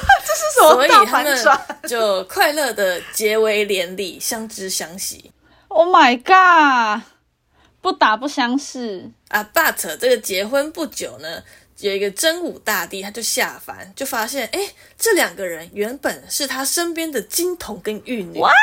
[0.57, 1.45] 什么所以他们？
[1.85, 5.31] 就快乐的结为连理，相知相惜。
[5.67, 7.03] Oh my god！
[7.81, 11.41] 不打不相识，啊，but 这个结婚不久呢，
[11.79, 14.59] 有一个真武大帝，他就下凡，就发现，哎，
[14.97, 18.53] 这两个人原本是他身边的金童跟玉女 What？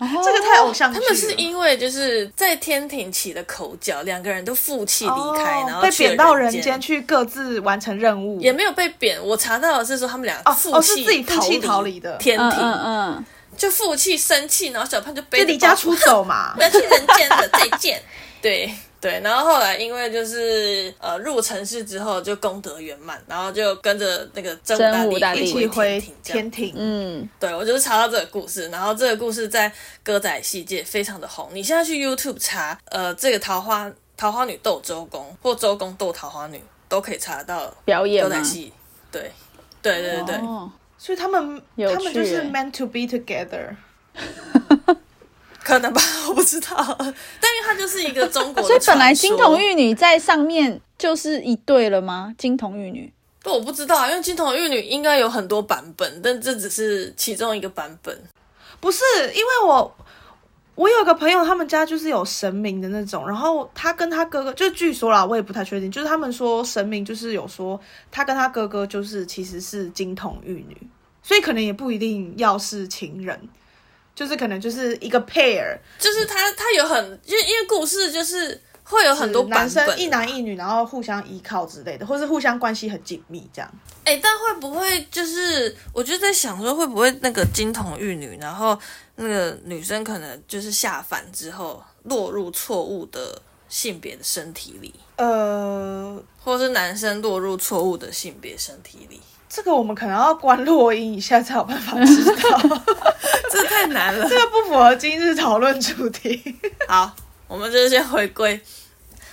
[0.00, 9.22] 这个太偶像剧了，他们是因为就是在天庭起了口角，两个人都负气离开，然后去了贬到人人间，去各自完成任务，也没有被贬。
[9.24, 13.24] 我查到的是说他们俩哦是气自己负气逃逃离的嗯天庭，嗯嗯，
[13.56, 16.62] 就负气生气，然后小胖就背着离家出走嘛我。
[16.64, 18.02] 要去人间的，再见。
[18.42, 29.70] 对对，然后后来因为就是呃入城市之后就功德圆满，然后就跟着那个真真武大帝一起回天庭嗯，对，我就是查到这个故事，然后这个故事在
[30.02, 31.50] 歌仔戏界非常的红。
[31.52, 38.42] 你现在去 YouTube 查，呃，这个桃花桃花女斗周公或周公斗桃花女，都可以查得到表演歌仔？
[38.42, 38.72] 戏。
[39.12, 39.30] 对，
[39.82, 43.76] 对对对对，哦，所以他们他们就是 meant to be together。
[45.64, 46.76] 可能吧，我不知道。
[46.76, 52.34] 但因为它就是一个中国的 所以本来金童玉女在上面就是一对了吗？
[52.36, 53.10] 金童玉女，
[53.42, 58.16] 不，我不知道啊，因为金童玉女应该有很多版本，但这只是其中一个版本。
[58.78, 59.02] 不是
[59.34, 59.96] 因为我
[60.74, 70.76] 我有个朋友，他们家就是有神明的那种，然后他跟他哥哥，就据说啦，我也不太确定，就是他们说神明就是有说他跟他哥哥就是其实是金童玉女，
[71.22, 73.40] 所以可能也不一定要是情人，
[74.14, 83.70] 就是可能就是一个 pair，就是他他有很，因为因为故事就是会有很多，男生一男一女，然后互相依靠之类的，或是互相关系很紧密这样。
[84.04, 88.78] 哎、但会不会就是我就在想说，会不会那个金童玉女，然后
[89.16, 99.20] 那个女生可能就是下凡之后落入错误的性别的身体里，呃，或是男生落入错误的性别身体里？
[99.54, 102.58] 这个我们可能要关录音一下才有办法知道，
[103.52, 104.28] 这太难了。
[104.28, 106.58] 这个不符合今日讨论主题。
[106.88, 107.14] 好，
[107.46, 108.60] 我们就是先回归。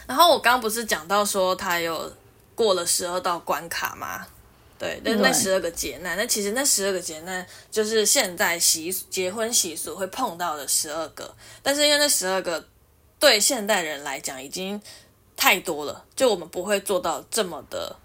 [0.06, 2.14] 然后我刚刚不是讲到说他有
[2.54, 4.24] 过了十二道关卡吗？
[4.78, 12.64] 对，那那十二个劫难，那其实那十二个劫难就是现在习结婚习俗会碰到的十二个，但是因为那十二个
[13.20, 14.80] 对现代人来讲已经
[15.36, 17.96] 太多了，就我们不会做到这么的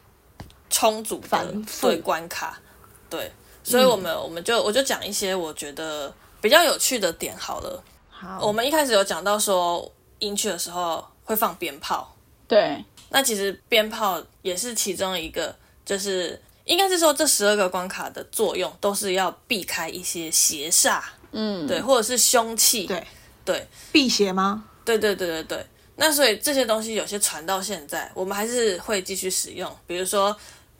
[0.77, 2.61] 充足的对关卡，
[3.09, 3.33] 对，
[3.64, 7.83] 所以我们、我们就我就讲一些我觉得比较有趣的点好了。
[8.11, 12.14] 好，我们一开始有讲到说，迎娶的时候会放鞭炮，
[12.47, 21.01] 对，那其实鞭炮也是其中一个，就是应该是说这十二个关卡的作用都是要避开一些邪煞，
[21.33, 23.03] 嗯，对，或者是凶器，对。
[23.47, 23.66] 对。
[23.93, 24.64] 辟邪吗？
[24.85, 25.66] 对对对对对。
[25.99, 30.37] 那所以这些东西有些传到现在，我们还是会继续使用，比如说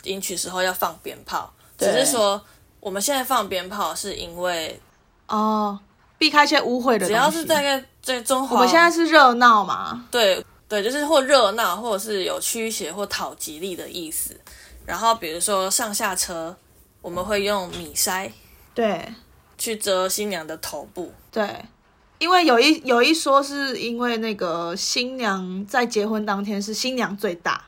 [0.07, 2.41] 迎娶时候要放鞭炮，只是说
[2.81, 4.81] 我们现在放鞭炮是因为
[5.27, 5.79] 哦，
[6.17, 7.07] 避开一些污秽的。
[7.07, 14.35] 只要是大概在中华，我们现在是热闹嘛，对对，就是或热闹，或者是有驱邪或讨吉利的意思。
[14.85, 16.57] 然后比如说上下车，
[17.03, 18.31] 我们会用米筛
[18.73, 19.13] 对
[19.59, 21.13] 去遮新娘的头部。
[21.33, 21.65] 对，
[22.19, 27.66] 因为有一有一说是因为那个新娘在结婚当天是新娘最大，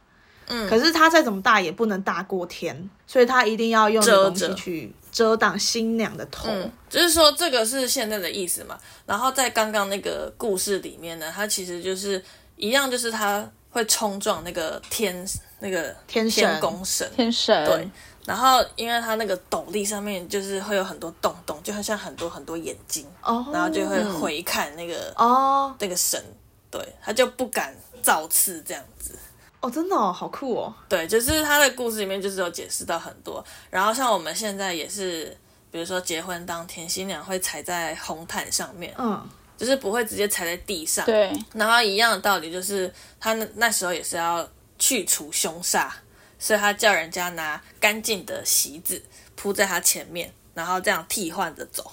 [0.48, 6.48] 嗯，可是它再怎么大也不能大过天，所以他一定要用那个东遮着西去遮挡新娘的头。
[6.50, 8.78] 嗯，就是说这个是现在的意思嘛。
[9.06, 12.22] 然后在刚刚那个故事里面呢，它其实就是
[12.56, 15.26] 一样，就是它会冲撞那个天
[15.60, 17.08] 那个天神天宫神。
[17.14, 17.90] 天神，对，
[18.26, 26.22] 然后因为它那个斗笠上面就是会有很多洞洞，就很像很多很多眼睛，哦，然后就会回看那个、哦那个神，
[26.70, 29.14] 对他就不敢造次这样子。
[29.60, 30.72] 哦，真的哦，好酷哦。
[30.88, 33.44] 对，就是他的故事里面就是有解释到很多。
[33.70, 35.36] 然后像我们现在也是，
[35.70, 41.04] 比如说结婚当天，新娘会踩在红毯上面，嗯，就是不会直接踩在地上。
[41.04, 44.48] 对，然后一样的道理就是，他那那时候也是要
[44.78, 45.90] 去除凶煞，
[46.38, 49.02] 所以他叫人家拿干净的席子
[49.34, 51.90] 铺在他前面，然后这样替换着走，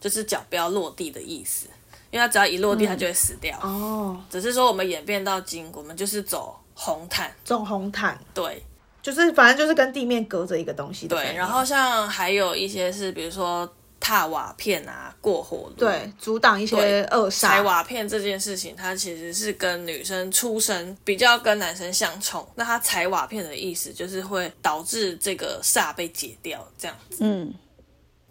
[0.00, 1.66] 就是脚不要落地的意思。
[2.10, 3.58] 因为他只要一落地，他就会死掉。
[3.62, 8.62] 哦，只是说我们演变到今，我们就是走红毯，这种红毯对
[9.02, 11.34] 就是反正就是跟地面隔着一个东西对。
[11.34, 13.68] 然后像还有一些是，比如说
[13.98, 17.62] 踏瓦片啊、过火炉，对阻挡一些对恶踩。
[17.62, 22.46] 瓦片这件事情，它其实是跟女生出生比较跟男生相冲。
[22.54, 27.18] 那它踩瓦片的意思就是会导致这个煞被解掉，这样子。
[27.20, 27.52] 嗯，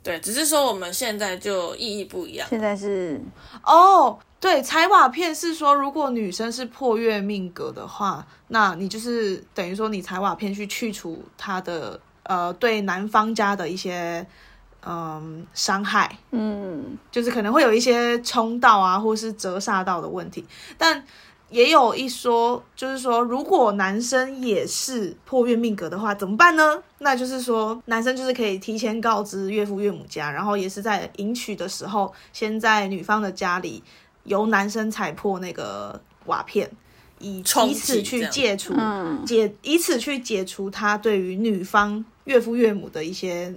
[0.03, 2.47] 对，只是说我们现在就意义不一样。
[2.49, 3.21] 现在是
[3.63, 14.25] 哦，对，踩瓦片是说，如果女生是破月命格的话，那你就是等于说你踩瓦片去去除她的呃对男方家的一些
[14.83, 20.43] 嗯伤害，嗯，就是可能会有一些冲到啊，或是折煞到的问题，
[20.77, 21.01] 但。
[21.51, 26.81] 也有一说，就是说，如果男生也是破月命格的话，怎么办呢？
[26.99, 33.83] 那就是说，男生就是可以提前告知岳父岳母家，然后也是在迎娶的时候，先在女方的家里
[34.23, 36.69] 由男生踩破那个瓦片，
[37.19, 43.53] 以以此去解除嗯解，以此去解除他对于女方岳父岳母的一些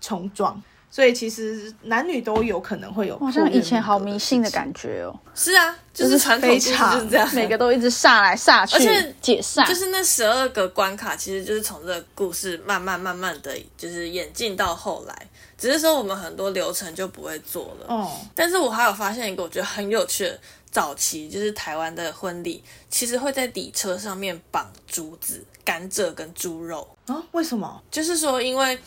[0.00, 0.62] 冲撞。
[0.94, 15.26] 所以其实男女都有可能会有，好像以前好迷信的感觉哦，是啊，就是传统就是这样，每个都一直煞来煞去，而且解散，就是那十二个关卡，其实就是从这个故事慢慢慢慢的就是演进到后来，
[15.56, 17.86] 只是说我们很多流程就不会做了。
[17.88, 20.38] 哦，但是我还有发现一个我觉得很有趣的，
[20.70, 27.82] 早期就是台湾的婚礼，其实会在底车上面绑竹子、甘蔗跟猪肉，啊，为什么？
[27.90, 28.78] 就是说因为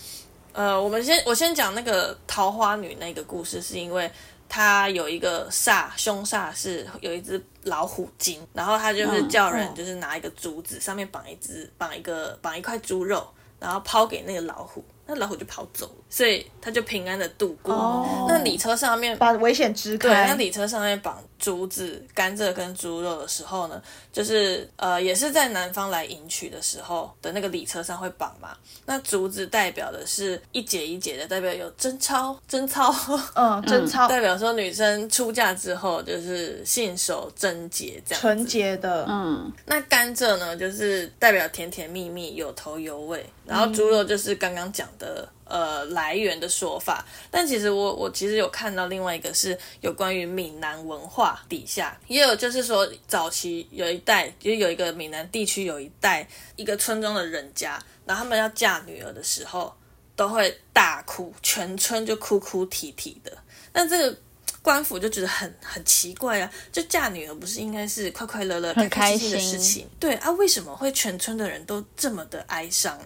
[0.55, 4.09] 呃，我们先我先讲那个桃花女那个故事，是因为。
[4.47, 13.27] 她有一个煞凶煞是有一只老虎精，然后她就是嗯叫人哦就是拿一个竹子，上面绑一只绑一个绑一块猪肉，
[13.59, 17.73] 然后抛给那个老虎，那老虎就跑走了，所以他就平安的度过。
[17.73, 20.35] 哦那礼车上面把危险支对，那开。
[20.35, 23.79] 礼车上面绑竹子、甘蔗跟猪肉的时候呢，
[24.11, 28.57] 就是呃，也是在南方来迎娶的时候的那个礼车上会绑嘛。
[28.87, 32.91] 那竹子代表的是一节一节的，代表有贞操，贞操，
[33.35, 38.21] 嗯，贞操、代表说女生出嫁之后就是信守贞洁这样子。
[38.21, 45.29] 纯洁的，嗯，那甘蔗呢，就是代表甜甜蜜蜜、有头有尾，然后猪肉就是刚刚讲的。
[45.45, 59.71] 呃，来源的说法，但其实我我其实有看到另外一个是有关于闽南文化底下，也有就是说早期有一代，就有一个闽南地区有一代一个村庄的人家，然后他们要嫁女儿的时候
[60.15, 63.31] 都会大哭，全村就哭哭啼啼的。
[63.71, 64.17] 那这个
[64.63, 69.87] 官府就觉得很很奇怪啊，就嫁女儿不是应该是快快乐乐、很开心的事情？
[69.99, 72.99] 对啊，为什么会全村的人都这么的哀伤？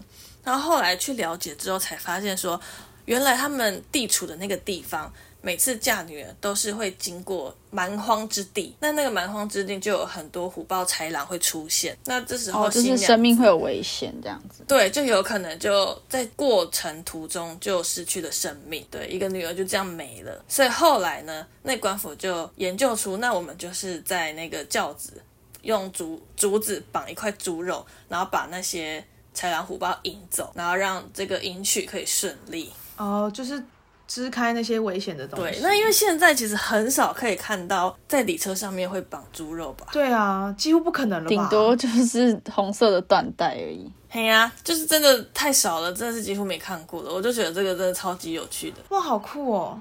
[0.44, 2.60] 然后后来去了解之后，才发现说，
[3.06, 5.12] 原来他们地处的那个地方，
[5.42, 11.98] 每次嫁女儿都是会经过蛮荒之地，那那个蛮荒之地就有很多虎豹豺狼会出现。
[12.06, 14.64] 那这时候哦，就是生命会有危险这样子。
[14.68, 20.44] 对，就有可能就在过程途中就失去了生命，对，一个女儿就这样没了。
[20.48, 25.14] 所以后来呢，那官府就研究出，那我们就是在那个轿子
[25.62, 29.04] 用竹竹子绑一块猪肉，然后把那些
[29.36, 32.72] 豺狼虎豹引走，然后让这个迎娶可以顺利。
[32.98, 33.64] 哦，就是
[34.08, 35.52] 支开那些危险的东西。
[35.52, 39.88] 对，那因为现在其实很少可以看到在礼车上面会绑猪肉吧？
[39.92, 41.30] 对啊，几乎不可能了吧？
[41.30, 43.90] 顶多就是红色的缎带而已。
[44.10, 47.14] 嘿呀、就是真的太少了，真的是几乎没看过的。
[47.14, 48.78] 我就觉得这个真的超级有趣的。
[48.90, 49.80] 哇，好酷哦！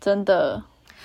[0.00, 0.62] 真的，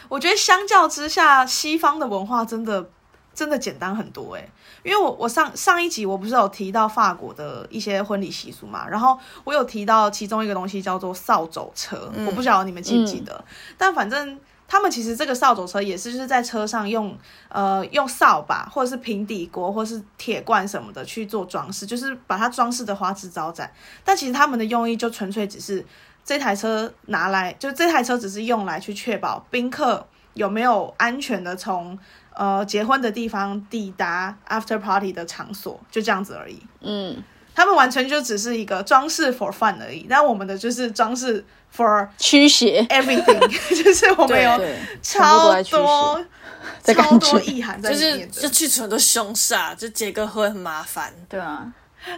[0.07, 2.87] 我觉得相较之下，西方的文化真的
[3.33, 4.47] 真的简单很多诶。
[4.83, 13.43] 因为我我上上一集我不是有提到法国的一些婚礼习俗嘛，然后我有提到其中一个东西叫做扫帚车，我不晓得你们记不记得，
[13.77, 14.39] 但反正。
[14.71, 17.17] 他们其实这个扫帚车也是就是在车上用
[17.47, 23.73] 呃用扫把或者是平底锅或是铁罐什么的去做装饰，就是把它装饰的花枝招展。
[24.03, 25.83] 但其实他们的用意就纯粹只是
[26.23, 30.05] 这台车拿来，就这台车只是用来去确保宾客
[30.39, 31.97] 有没有安全的从
[32.33, 36.61] 呃结婚的地方抵达 after party 的场所，就这样子而已。
[36.79, 37.21] 嗯，
[37.53, 43.47] 他们完全就只是一个装饰 for fun 而已，但我们的就是装饰 for 驱邪，everything，
[43.83, 44.61] 就是我们有
[45.01, 46.19] 超多超。
[47.19, 48.41] 多意涵在就是里面的。
[48.41, 51.71] 就去很多凶煞，就结个婚很麻烦，对啊，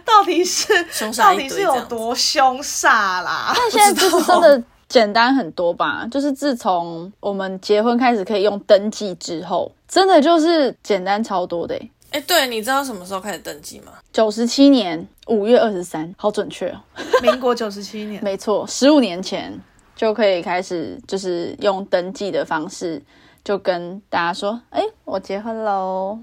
[0.04, 1.80] 到底是凶煞到底是有。
[1.86, 3.52] 多凶煞啦？
[3.54, 4.62] 但现在就是真的
[4.92, 6.06] 简单很多吧？
[6.10, 11.90] 就是自从我们结婚开始可以用登记之后，真的就是简单超多的欸。
[12.10, 13.92] 哎，对，你知道什么时候开始登记吗？
[14.12, 16.78] 九十七年五月二十三，好准确哦。
[17.22, 19.58] 民国九十七年， 没错，十五年前
[19.96, 23.02] 就可以开始，就是用登记的方式，
[23.42, 26.18] 就跟大家说，哎、我结婚喽。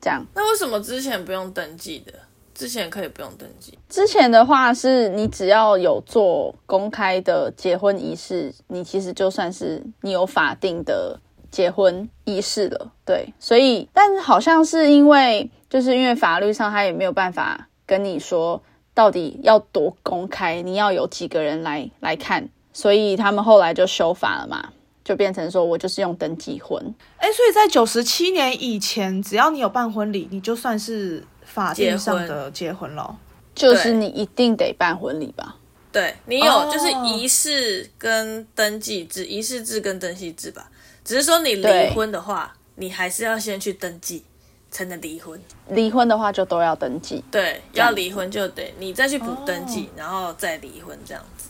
[0.00, 2.12] 这样，那为什么之前不用登记的？
[2.56, 3.78] 之前可以不用登记。
[3.86, 12.90] 之前的话是你只要有做公开的结婚仪式，你其实就算是你有法定的结婚仪式了。
[13.04, 18.62] 对，所以，但是好像是因为，就是因为法律上他也没有办法跟你说
[18.94, 24.70] 到底要多公开，你要有几个人来来看，所以他们后来就修法了嘛，
[25.04, 26.82] 就变成说我就是用登记婚。
[27.18, 33.16] 哎，所以在九十七年以前，只要你有办婚礼，你就算是法定上的结婚了。
[33.54, 35.56] 就是你一定得办婚礼吧？
[35.90, 40.68] 对你有哦就是仪式跟登记制，仪式制跟登记制吧。
[41.02, 44.22] 只是说你离婚的话，你还是要先去登记
[44.70, 45.40] 才能离婚。
[45.68, 47.24] 离婚的话就都要登记。
[47.30, 51.48] 对，要离婚就得你再去补登记，然后再离婚这样子。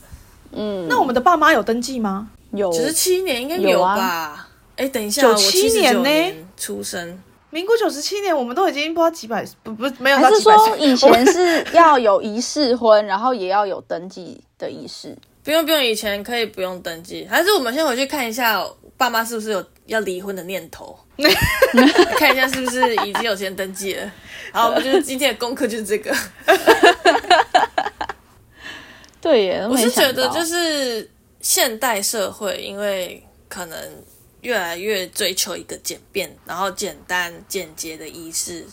[0.53, 2.31] 嗯，那我们的爸妈有登记吗？
[2.53, 4.49] 有只是七年应该有啊吧？
[4.77, 7.21] 哎、等一下，97我七年呢年出生，
[7.51, 10.41] 民国九十七年，我们都已经不知道几百，不不没有到还是。
[10.41, 15.17] 说以前是要有仪式婚，然后也要有登记的仪式？
[15.43, 18.63] 不用不用，以前可以不用登记，还是我们先回去看一下
[18.97, 20.99] 爸妈是不是有要离婚的念头，
[22.19, 24.13] 看一下是不是已经有先登记了。
[24.53, 26.15] 好，我们就是今天的功课就是这个。
[29.21, 31.09] 对耶，我我是觉得就是
[31.41, 33.79] 现代社会，因为可能
[34.47, 38.65] 越来越追求一个简便，然后简单简洁的仪式，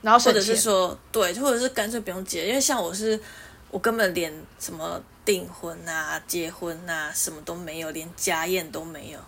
[0.00, 3.18] 然后省或者是钱说对，或者是干脆不用结，因为像我是
[3.70, 9.18] 我根本连什么订婚啊、结婚啊什么都没有，连家宴都没有，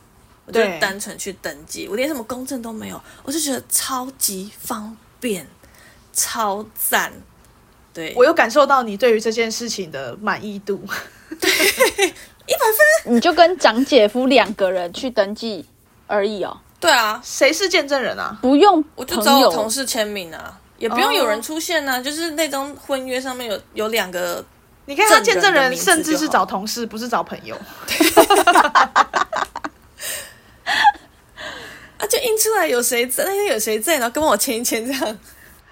[0.47, 0.81] 我就对。
[0.81, 5.47] 单纯去登记，我连什么公证都没有，我就觉得超级方便，
[6.13, 7.13] 超赞。
[7.93, 10.85] 对，我有感受到你对于这件事情的满意度。
[11.41, 11.49] 对，
[12.49, 12.67] 一百
[13.05, 13.15] 分。
[13.15, 15.65] 你就跟长姐夫两个人去登记
[16.07, 18.37] 而已哦，对啊，谁是见证人啊？
[18.43, 24.45] 不用我就找我同事签名啊，也不用有人出现啊，就是那张婚约上面有有两个，
[24.87, 27.57] 你看他见证人，甚至是找同事，不是找朋友。
[31.99, 35.19] 啊，就印出来有谁在，那天有谁在，然后跟我签一签这样。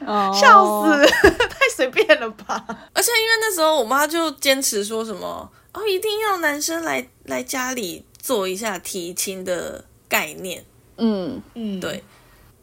[0.04, 1.06] 哦笑死，
[1.46, 2.64] 太随便了吧？
[2.92, 10.62] 而且因为那时候我妈就坚持说什么哦，一定要男生来来家里做一下提亲的概念。
[10.98, 12.04] 嗯，嗯，对，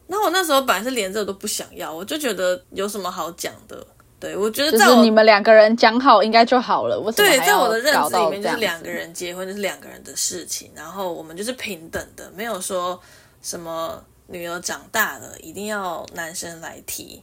[0.06, 3.84] 那我那时候本来是连这个都不想要，我就觉得有什么好讲的。
[4.20, 13.00] 对我觉得就是你们两个人讲好应该就好了，我对，在我的认知里面，就是两个人结婚就是两个人的事情，然后我们就是平等的，没有说
[13.42, 17.22] 什么女儿长大了一定要男生来提。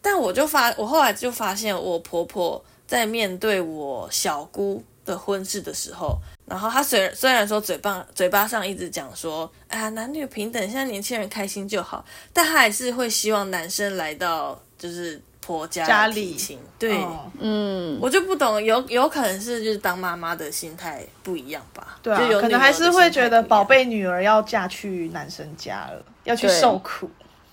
[0.00, 6.16] 但我就发，我后来就发现，我婆婆在面对我小姑的婚事的时候，
[6.46, 16.36] 然后他虽然虽然说嘴巴嘴巴上一直讲说，哎呀男女平等，现在年轻人开心就好，但他还是会希望男生来到就是婆家家里。
[16.36, 16.96] 亲，对。
[17.02, 17.30] 哦。
[17.38, 21.98] 嗯，我就不懂，有有可能是就是当妈妈的心态不一样吧？
[22.02, 27.10] 对啊就有，可能还是会觉得宝贝女儿要嫁去男生家了，要去受苦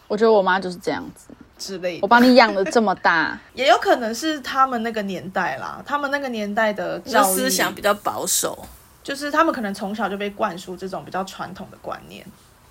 [0.07, 1.99] 我觉得我妈就是这样子，之类的。
[2.03, 2.07] 我。
[2.07, 7.35] 把你养的这么大， 也有可能是他们那个年代啦，他们那个年代的就教育。
[7.35, 8.63] 思想比较保守，
[9.03, 12.25] 就是他们可能从小就被灌输这种比较传统的观念，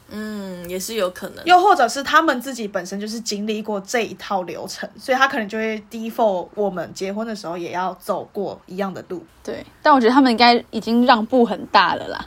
[0.09, 1.45] 嗯，也是有可能。
[1.45, 9.24] 又或者是他们自己本身就是经历过这一套流程，所以他可能就会 default 我们结婚的时候也要走过一样的路。
[9.45, 12.26] 对，但我觉得他们应该已经让步很大了啦。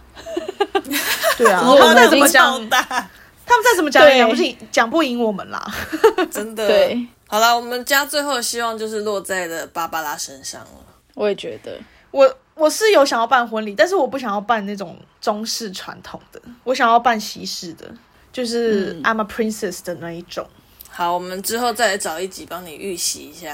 [1.38, 5.66] 对啊， 他们再怎么讲，他们再怎么讲也讲不赢，讲不赢我们啦。
[6.32, 6.68] 真的。
[6.68, 10.70] 对，好了，我们家最后的希望就是落在了芭芭拉身上了。
[11.14, 11.80] 我也觉得，
[12.12, 17.86] 我我是有想要办婚礼，但是我不想要办那种中式传统的，我想要办西式的，
[18.32, 20.48] 就是嗯 I'm a princess 的那一种。
[20.90, 23.52] 好，我们之后再来找一集帮你预习一下，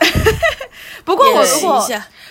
[1.03, 1.87] 不过我如果。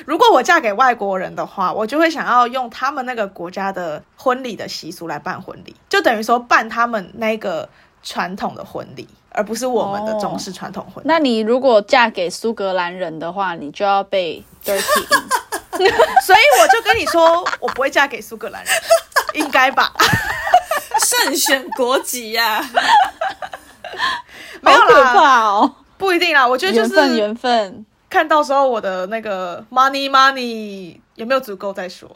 [0.07, 7.69] 如果我嫁给外国人的话，我就会想要用他们那个国家的婚礼的习俗来办婚礼，就等于说办他们那个
[8.05, 11.09] 传统的婚礼，而不是我们的中式传统婚礼。
[11.09, 14.81] 那你如果嫁给苏格兰人的话，你就要被 dirty。
[16.27, 18.75] 所以我就跟你说，我不会嫁给苏格兰人，
[19.35, 19.93] 应该吧？
[21.03, 22.63] 慎选国籍呀、
[24.61, 25.75] 没有啦，怕哦！
[25.97, 26.47] 不一定啦。
[26.47, 27.87] 我觉得就缘分，是缘分。
[28.09, 32.09] 看到时候我的那个 money money 有没有足够再说。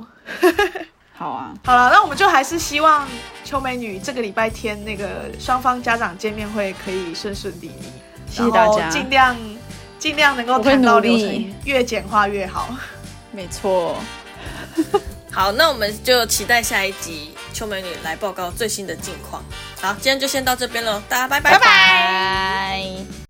[1.16, 3.08] 好啊，好了，那我们就还是希望
[3.44, 7.92] 秋美女这个礼拜天那个双方家长见面会可以顺顺利利，
[8.28, 8.88] 谢谢大家。
[8.90, 9.36] 尽量
[9.98, 12.68] 尽量能够谈到努力流程越简化越好。
[13.34, 13.96] 没错，
[15.32, 19.44] 好，那我们就期待下一集秋美女来报告最新的近况。
[19.80, 23.23] 好，今天就先到这边喽，大家拜拜拜拜拜。